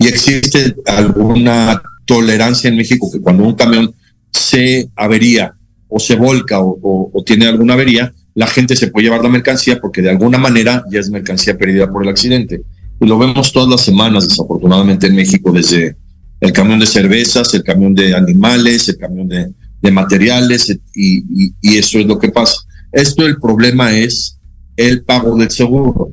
[0.00, 3.94] Y existe alguna tolerancia en México que cuando un camión
[4.32, 5.54] se avería
[5.86, 9.78] o se volca o, o, tiene alguna avería, la gente se puede llevar la mercancía
[9.80, 12.62] porque de alguna manera ya es mercancía perdida por el accidente.
[13.00, 15.96] Y lo vemos todas las semanas, desafortunadamente, en México, desde
[16.40, 19.52] el camión de cervezas, el camión de animales, el camión de,
[19.90, 22.60] materiales, y, eso es lo que pasa.
[22.92, 24.38] Esto el problema es
[24.76, 26.12] el pago del seguro,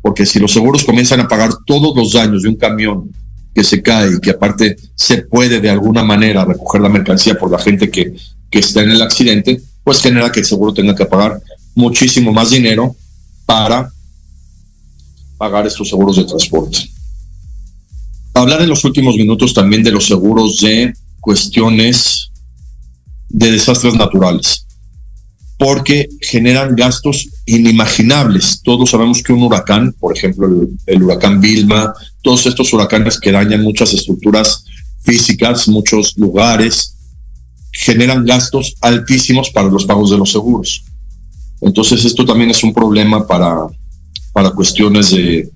[0.00, 3.10] porque si los seguros comienzan a pagar todos los daños de un camión
[3.54, 7.50] que se cae y que aparte se puede de alguna manera recoger la mercancía por
[7.50, 8.14] la gente que,
[8.50, 11.40] que está en el accidente, pues genera que el seguro tenga que pagar
[11.74, 12.94] muchísimo más dinero
[13.46, 13.90] para
[15.38, 16.78] pagar estos seguros de transporte.
[18.38, 22.30] Hablar en los últimos minutos también de los seguros de cuestiones
[23.28, 24.64] de desastres naturales,
[25.58, 28.62] porque generan gastos inimaginables.
[28.62, 33.32] Todos sabemos que un huracán, por ejemplo, el, el huracán Vilma, todos estos huracanes que
[33.32, 34.64] dañan muchas estructuras
[35.00, 36.94] físicas, muchos lugares,
[37.72, 40.84] generan gastos altísimos para los pagos de los seguros.
[41.60, 43.66] Entonces esto también es un problema para,
[44.32, 45.50] para cuestiones de,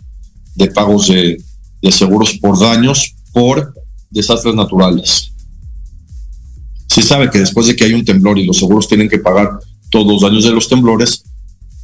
[0.57, 1.39] de pagos de,
[1.83, 3.75] de seguros por daños por
[4.11, 5.33] desastres naturales.
[6.87, 9.51] Se sabe que después de que hay un temblor y los seguros tienen que pagar
[9.91, 11.25] todos los daños de los temblores,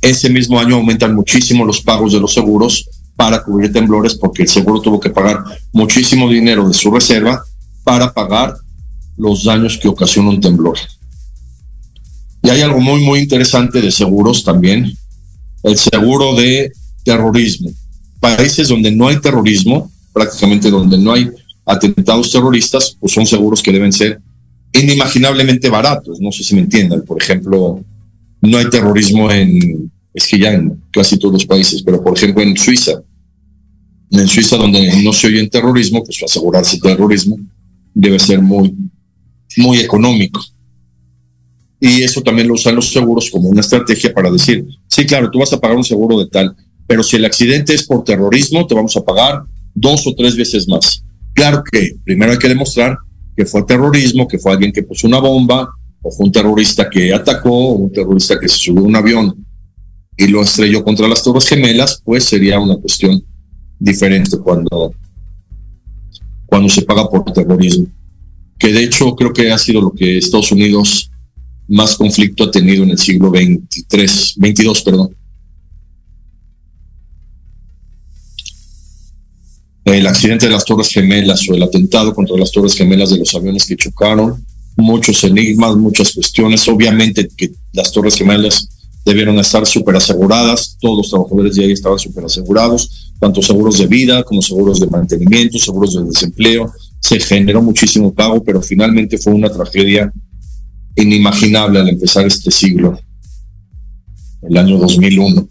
[0.00, 4.48] ese mismo año aumentan muchísimo los pagos de los seguros para cubrir temblores porque el
[4.48, 5.42] seguro tuvo que pagar
[5.72, 7.42] muchísimo dinero de su reserva
[7.82, 8.54] para pagar
[9.16, 10.78] los daños que ocasiona un temblor.
[12.42, 14.96] Y hay algo muy, muy interesante de seguros también,
[15.64, 16.70] el seguro de
[17.02, 17.70] terrorismo.
[18.20, 21.30] Países donde no hay terrorismo, prácticamente donde no hay
[21.64, 24.20] atentados terroristas, pues son seguros que deben ser
[24.72, 26.20] inimaginablemente baratos.
[26.20, 27.02] No sé si me entiendan.
[27.02, 27.84] Por ejemplo,
[28.40, 32.42] no hay terrorismo en, es que ya en casi todos los países, pero por ejemplo
[32.42, 33.02] en Suiza,
[34.10, 37.36] en Suiza donde no se oye en terrorismo, pues asegurarse terrorismo
[37.94, 38.74] debe ser muy,
[39.56, 40.40] muy económico.
[41.80, 45.38] Y eso también lo usan los seguros como una estrategia para decir, sí, claro, tú
[45.38, 46.56] vas a pagar un seguro de tal,
[46.88, 49.42] pero si el accidente es por terrorismo, te vamos a pagar
[49.74, 51.04] dos o tres veces más.
[51.34, 52.96] Claro que primero hay que demostrar
[53.36, 55.68] que fue terrorismo, que fue alguien que puso una bomba,
[56.00, 59.46] o fue un terrorista que atacó, o un terrorista que se subió a un avión
[60.16, 63.22] y lo estrelló contra las Torres Gemelas, pues sería una cuestión
[63.78, 64.92] diferente cuando,
[66.46, 67.86] cuando se paga por terrorismo.
[68.58, 71.10] Que de hecho creo que ha sido lo que Estados Unidos
[71.68, 75.17] más conflicto ha tenido en el siglo 23, 22, perdón.
[79.94, 83.34] El accidente de las Torres Gemelas o el atentado contra las Torres Gemelas de los
[83.34, 84.44] aviones que chocaron,
[84.76, 86.68] muchos enigmas, muchas cuestiones.
[86.68, 88.68] Obviamente que las Torres Gemelas
[89.06, 93.86] debieron estar súper aseguradas, todos los trabajadores de ahí estaban súper asegurados, tanto seguros de
[93.86, 96.70] vida como seguros de mantenimiento, seguros de desempleo.
[97.00, 100.12] Se generó muchísimo pago, pero finalmente fue una tragedia
[100.96, 103.00] inimaginable al empezar este siglo,
[104.42, 105.48] el año 2001.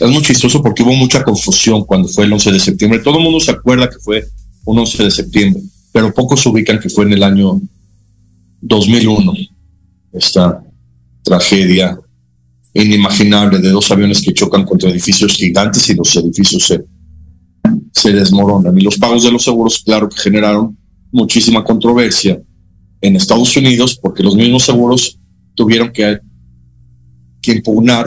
[0.00, 3.00] Es muy chistoso porque hubo mucha confusión cuando fue el 11 de septiembre.
[3.00, 4.24] Todo el mundo se acuerda que fue
[4.64, 7.60] un 11 de septiembre, pero pocos ubican que fue en el año
[8.60, 9.32] 2001
[10.12, 10.62] esta
[11.22, 11.98] tragedia
[12.74, 16.66] inimaginable de dos aviones que chocan contra edificios gigantes y los edificios
[17.92, 18.78] se, desmoronan.
[18.78, 20.78] Y los pagos de los seguros, claro que generaron
[21.10, 22.40] muchísima controversia
[23.00, 25.18] en Estados Unidos porque los mismos seguros
[25.54, 26.18] tuvieron que,
[27.42, 28.06] que impugnar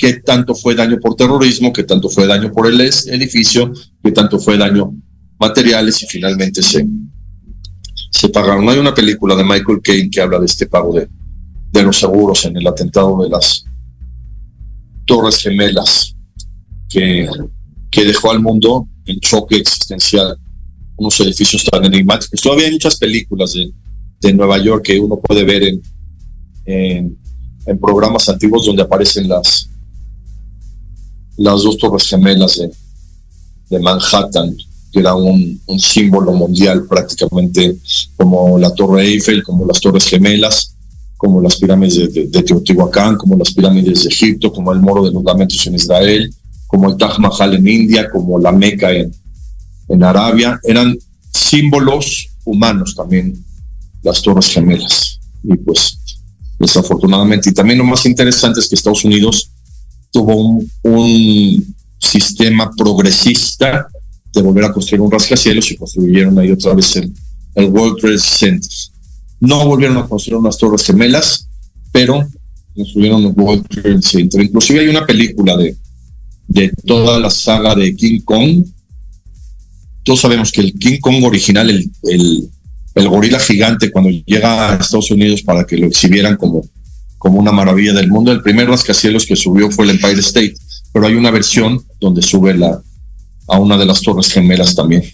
[0.00, 3.70] qué tanto fue daño por terrorismo, qué tanto fue daño por el edificio,
[4.02, 4.94] qué tanto fue daño
[5.38, 6.86] materiales y finalmente se,
[8.10, 8.66] se pagaron.
[8.70, 11.06] Hay una película de Michael Caine que habla de este pago de,
[11.70, 13.62] de los seguros en el atentado de las
[15.04, 16.16] Torres Gemelas
[16.88, 17.28] que,
[17.90, 20.34] que dejó al mundo en choque existencial
[20.96, 22.40] unos edificios tan enigmáticos.
[22.40, 23.70] Todavía hay muchas películas de,
[24.20, 25.82] de Nueva York que uno puede ver en,
[26.64, 27.18] en,
[27.66, 29.69] en, programas antiguos donde aparecen las,
[31.36, 32.60] las dos torres gemelas
[33.68, 34.56] de, Manhattan.
[34.92, 37.76] que era un, un símbolo mundial prácticamente
[38.16, 40.74] como la Torre Eiffel, como las Torres Gemelas,
[41.20, 45.22] como las pirámides de, Teotihuacán, como las pirámides de Egipto, como el Moro de los
[45.22, 46.32] Lamentos en Israel,
[46.66, 49.14] como el Taj Mahal en India, como la Meca en,
[49.88, 50.98] en Arabia, eran
[51.30, 53.44] símbolos humanos también,
[54.02, 55.20] las Torres Gemelas.
[55.44, 55.98] Y pues,
[56.58, 59.49] desafortunadamente, y también lo más interesante es que Estados Unidos
[60.10, 63.86] tuvo un, sistema progresista
[64.32, 67.12] de volver a construir un rascacielos y construyeron ahí otra vez el,
[67.66, 68.70] World Trade Center.
[69.40, 71.46] No volvieron a construir unas torres gemelas,
[71.92, 72.26] pero
[72.74, 74.40] construyeron el World Trade Center.
[74.40, 75.76] Inclusive hay una película de,
[76.48, 78.64] de toda la saga de King Kong.
[80.02, 82.50] Todos sabemos que el King Kong original, el,
[82.94, 86.64] el gorila gigante, cuando llega a Estados Unidos para que lo exhibieran como,
[87.20, 90.54] como una maravilla del mundo, el primer rascacielos que subió fue el Empire State,
[90.90, 92.80] pero hay una versión donde sube la,
[93.46, 95.04] a una de las torres gemelas también,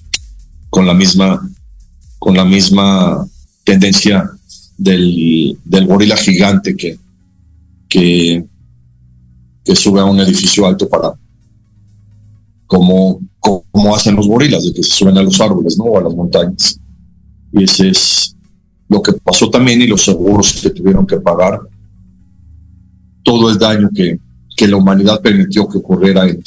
[0.70, 1.42] con la misma,
[2.20, 3.26] con la misma
[3.64, 4.30] tendencia
[4.78, 6.96] del, del gorila gigante que,
[7.88, 8.44] que,
[9.64, 11.12] que sube a un edificio alto para
[12.68, 15.86] como, como hacen los gorilas, de que se suben a los árboles, ¿no?
[15.86, 16.78] O a las montañas.
[17.52, 18.36] Y ese es
[18.88, 21.58] lo que pasó también y los seguros que tuvieron que pagar
[23.26, 24.20] todo el daño que,
[24.68, 26.42] la humanidad permitió que ocurriera en,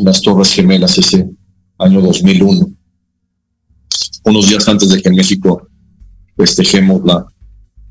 [0.00, 1.28] las Torres Gemelas ese
[1.76, 2.70] año 2001,
[4.24, 5.68] unos días antes de que en México
[6.34, 7.26] festejemos la,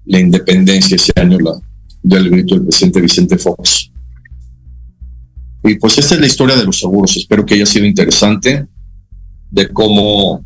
[0.06, 1.52] la independencia ese año la,
[2.02, 3.92] del grito del presidente Vicente Fox.
[5.64, 7.16] Y pues esta es la historia de los seguros.
[7.16, 8.66] Espero que haya sido interesante
[9.52, 10.44] de cómo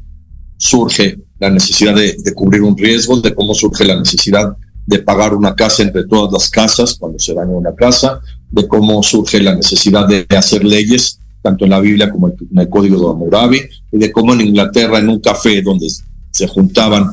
[0.58, 5.34] surge la necesidad de, de, cubrir un riesgo, de cómo surge la necesidad de pagar
[5.34, 8.20] una casa entre todas las casas cuando se daña una casa,
[8.52, 12.70] de cómo surge la necesidad de hacer leyes, tanto en la Biblia como en el
[12.70, 13.62] Código de Hammurabi,
[13.92, 15.88] y de cómo en Inglaterra, en un café donde
[16.32, 17.12] se juntaban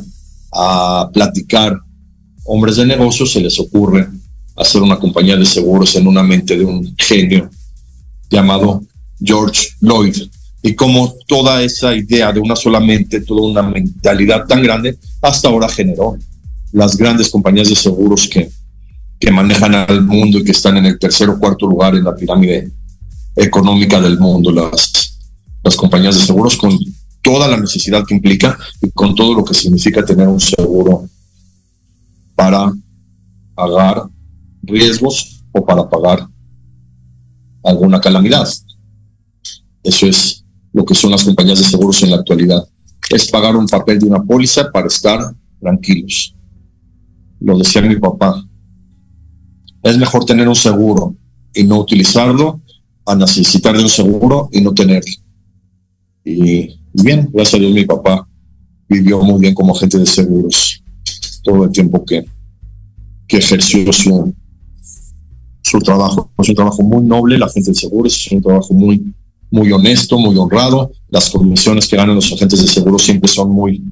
[0.52, 1.78] a platicar
[2.44, 4.08] hombres de negocios, se les ocurre
[4.56, 7.50] hacer una compañía de seguros en una mente de un genio
[8.30, 8.82] llamado
[9.22, 10.16] George Lloyd.
[10.62, 15.48] Y como toda esa idea de una sola mente, toda una mentalidad tan grande, hasta
[15.48, 16.16] ahora generó
[16.72, 18.50] las grandes compañías de seguros que,
[19.20, 22.14] que manejan al mundo y que están en el tercer o cuarto lugar en la
[22.14, 22.70] pirámide
[23.36, 25.18] económica del mundo, las,
[25.62, 26.76] las compañías de seguros con
[27.22, 31.08] toda la necesidad que implica y con todo lo que significa tener un seguro
[32.34, 32.72] para
[33.54, 34.08] pagar
[34.62, 36.26] riesgos o para pagar
[37.62, 38.48] alguna calamidad.
[39.82, 42.66] Eso es lo que son las compañías de seguros en la actualidad.
[43.10, 45.20] Es pagar un papel de una póliza para estar
[45.60, 46.34] tranquilos.
[47.44, 48.42] Lo decía mi papá.
[49.82, 51.16] Es mejor tener un seguro
[51.54, 52.60] y no utilizarlo
[53.04, 55.10] a necesitar de un seguro y no tenerlo.
[56.24, 58.28] Y bien, gracias a Dios mi papá
[58.88, 60.82] vivió muy bien como agente de seguros
[61.42, 62.24] todo el tiempo que,
[63.26, 64.32] que ejerció su,
[65.62, 66.30] su trabajo.
[66.38, 69.12] Es un trabajo muy noble, la gente de seguros, es un trabajo muy,
[69.50, 70.92] muy honesto, muy honrado.
[71.08, 73.82] Las comisiones que ganan los agentes de seguros siempre son muy,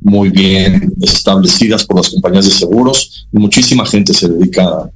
[0.00, 4.90] muy bien establecidas por las compañías de seguros y muchísima gente se dedica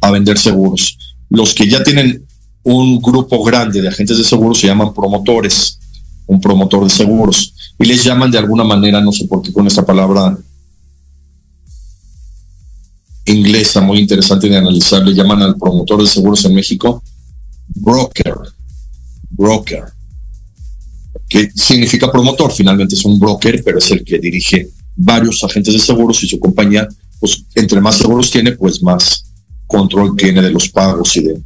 [0.00, 0.96] a, vender seguros.
[1.28, 2.24] Los que ya tienen
[2.62, 5.78] un grupo grande de agentes de seguros se llaman promotores,
[6.26, 9.66] un promotor de seguros, y les llaman de alguna manera, no sé por qué con
[9.66, 10.36] esta palabra
[13.24, 17.02] inglesa muy interesante de analizar, le llaman al promotor de seguros en México
[17.68, 18.34] broker,
[19.30, 19.84] broker,
[21.28, 25.80] que significa promotor, finalmente es un broker, pero es el que dirige varios agentes de
[25.80, 26.88] seguros y su compañía,
[27.20, 29.24] pues entre más seguros tiene, pues más
[29.66, 31.42] control tiene de los pagos y de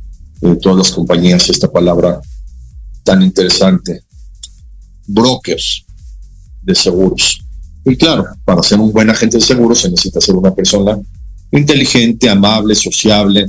[0.60, 2.20] todas las compañías esta palabra
[3.02, 4.02] tan interesante.
[5.06, 5.84] Brokers
[6.62, 7.40] de seguros.
[7.84, 10.98] Y claro, para ser un buen agente de seguros se necesita ser una persona
[11.50, 13.46] inteligente, amable, sociable,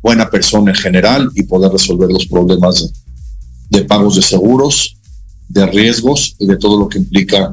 [0.00, 2.92] buena persona en general y poder resolver los problemas
[3.68, 4.93] de pagos de seguros,
[5.48, 7.52] de riesgos y de todo lo que implica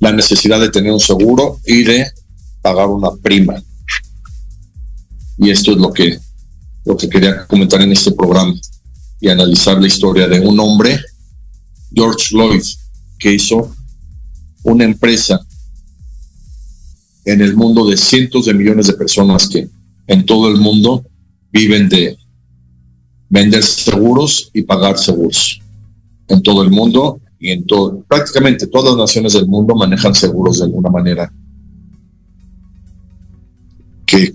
[0.00, 2.10] la necesidad de tener un seguro y de
[2.60, 3.62] pagar una prima.
[5.38, 6.18] Y esto es lo que
[6.84, 8.54] lo que quería comentar en este programa
[9.20, 11.00] y analizar la historia de un hombre,
[11.94, 12.64] George Lloyd,
[13.18, 13.72] que hizo
[14.64, 15.40] una empresa
[17.24, 19.68] en el mundo de cientos de millones de personas que
[20.08, 21.04] en todo el mundo
[21.52, 22.16] viven de
[23.28, 25.61] vender seguros y pagar seguros.
[26.28, 30.58] En todo el mundo y en todo, prácticamente todas las naciones del mundo manejan seguros
[30.58, 31.32] de alguna manera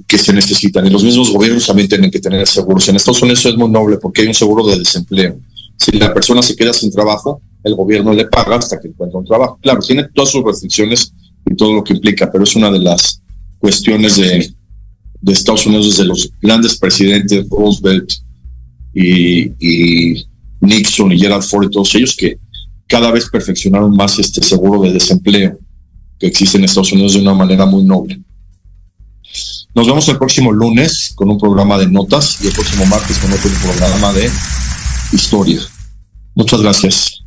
[0.08, 0.86] que, se necesitan.
[0.88, 2.88] Y los mismos gobiernos también tienen que tener seguros.
[2.90, 5.38] En Estados Unidos es muy noble porque hay un seguro de desempleo.
[5.78, 9.26] Si la persona se queda sin trabajo, el gobierno le paga hasta que encuentra un
[9.26, 9.60] trabajo.
[9.62, 11.14] Claro, tiene todas sus restricciones
[11.46, 13.22] y todo lo que implica, pero es una de las
[13.60, 14.52] cuestiones de,
[15.22, 18.12] de Estados Unidos desde los grandes presidentes, Roosevelt
[18.94, 20.26] y, y
[20.62, 22.38] Nixon y Gerald Ford y todos ellos que
[22.88, 25.58] cada vez perfeccionaron más este seguro de desempleo
[26.20, 28.20] que existe en Estados Unidos de una manera muy noble.
[29.76, 33.32] Nos vemos el próximo lunes con un programa de notas y el próximo martes con
[33.32, 34.32] otro programa de
[35.12, 35.62] historia.
[36.34, 37.27] Muchas gracias.